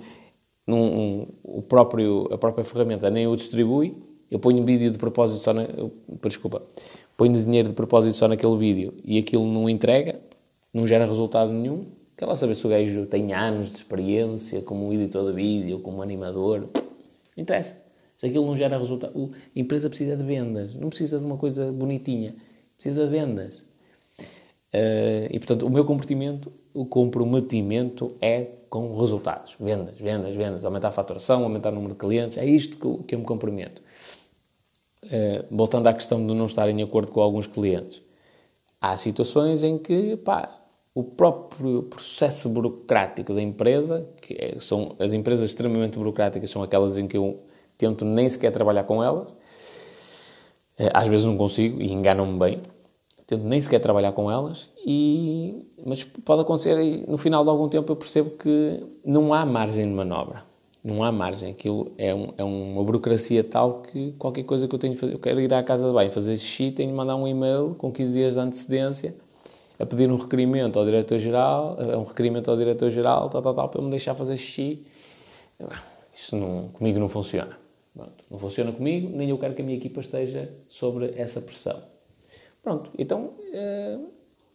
[0.67, 3.97] não um, o próprio, a própria ferramenta nem o distribui.
[4.31, 5.93] Eu ponho vídeo de propósito só na, eu,
[6.23, 6.63] desculpa,
[7.17, 10.21] ponho dinheiro de propósito só naquele vídeo e aquilo não entrega,
[10.73, 11.87] não gera resultado nenhum.
[12.17, 16.03] Quer lá saber se o gajo tem anos de experiência como editor de vídeo, como
[16.03, 16.69] animador.
[17.37, 17.82] Não interessa.
[18.16, 19.32] Se aquilo não gera resultado.
[19.35, 22.35] A empresa precisa de vendas, não precisa de uma coisa bonitinha,
[22.76, 23.59] precisa de vendas.
[24.74, 29.55] Uh, e portanto, o meu comprometimento, o comprometimento é com resultados.
[29.59, 30.64] Vendas, vendas, vendas.
[30.64, 32.39] Aumentar a faturação, aumentar o número de clientes.
[32.39, 33.82] É isto que eu, que eu me comprometo.
[35.05, 38.03] Uh, voltando à questão de não estar em acordo com alguns clientes.
[38.80, 40.64] Há situações em que, pá,
[40.95, 46.97] o próprio processo burocrático da empresa, que é, são as empresas extremamente burocráticas, são aquelas
[46.97, 47.40] em que eu
[47.76, 49.28] tento nem sequer trabalhar com elas.
[50.78, 52.61] Eh, às vezes não consigo e enganam-me bem.
[53.26, 55.66] Tento nem sequer trabalhar com elas, e...
[55.84, 59.88] mas pode acontecer e no final de algum tempo eu percebo que não há margem
[59.88, 60.45] de manobra.
[60.82, 61.51] Não há margem.
[61.51, 65.14] Aquilo é, um, é uma burocracia tal que qualquer coisa que eu tenho de fazer,
[65.14, 67.90] eu quero ir à casa de banho fazer xixi, tenho de mandar um e-mail com
[67.90, 69.14] 15 dias de antecedência
[69.79, 73.83] a pedir um requerimento ao diretor-geral, eh, um requerimento ao diretor-geral, tal, tal, tal, para
[73.83, 74.85] me deixar fazer xixi.
[76.14, 77.59] Isso não, comigo não funciona.
[77.95, 81.83] Pronto, não funciona comigo, nem eu quero que a minha equipa esteja sobre essa pressão.
[82.62, 83.99] Pronto, então eh,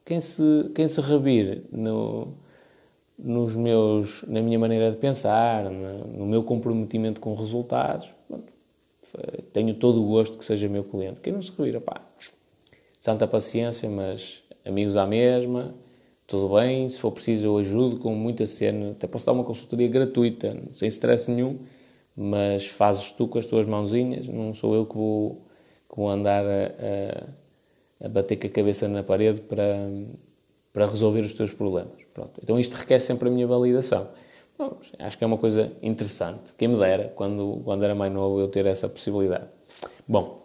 [0.06, 2.34] quem se, quem se revir no,
[3.18, 8.52] nos meus, na minha maneira de pensar, no meu comprometimento com resultados, pronto,
[9.54, 11.22] tenho todo o gosto que seja meu cliente.
[11.22, 12.02] Quem não se revira, pá,
[13.00, 15.76] santa paciência, mas amigos à mesma,
[16.30, 19.88] tudo bem, se for preciso eu ajudo com muita cena, até posso dar uma consultoria
[19.88, 21.60] gratuita, sem stress nenhum,
[22.16, 25.42] mas fazes tu com as tuas mãozinhas, não sou eu que vou,
[25.90, 29.90] que vou andar a, a, a, bater com a cabeça na parede para,
[30.72, 31.98] para resolver os teus problemas.
[32.14, 32.40] Pronto.
[32.44, 34.10] Então isto requer sempre a minha validação.
[34.58, 36.54] Bom, acho que é uma coisa interessante.
[36.58, 39.48] Quem me dera, quando, quando era mais novo, eu ter essa possibilidade.
[40.08, 40.44] Bom,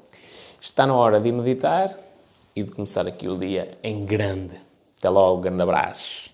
[0.61, 1.99] está na hora de meditar
[2.55, 4.61] e de começar aqui o dia em grande.
[4.99, 6.34] Até logo, grande abraço.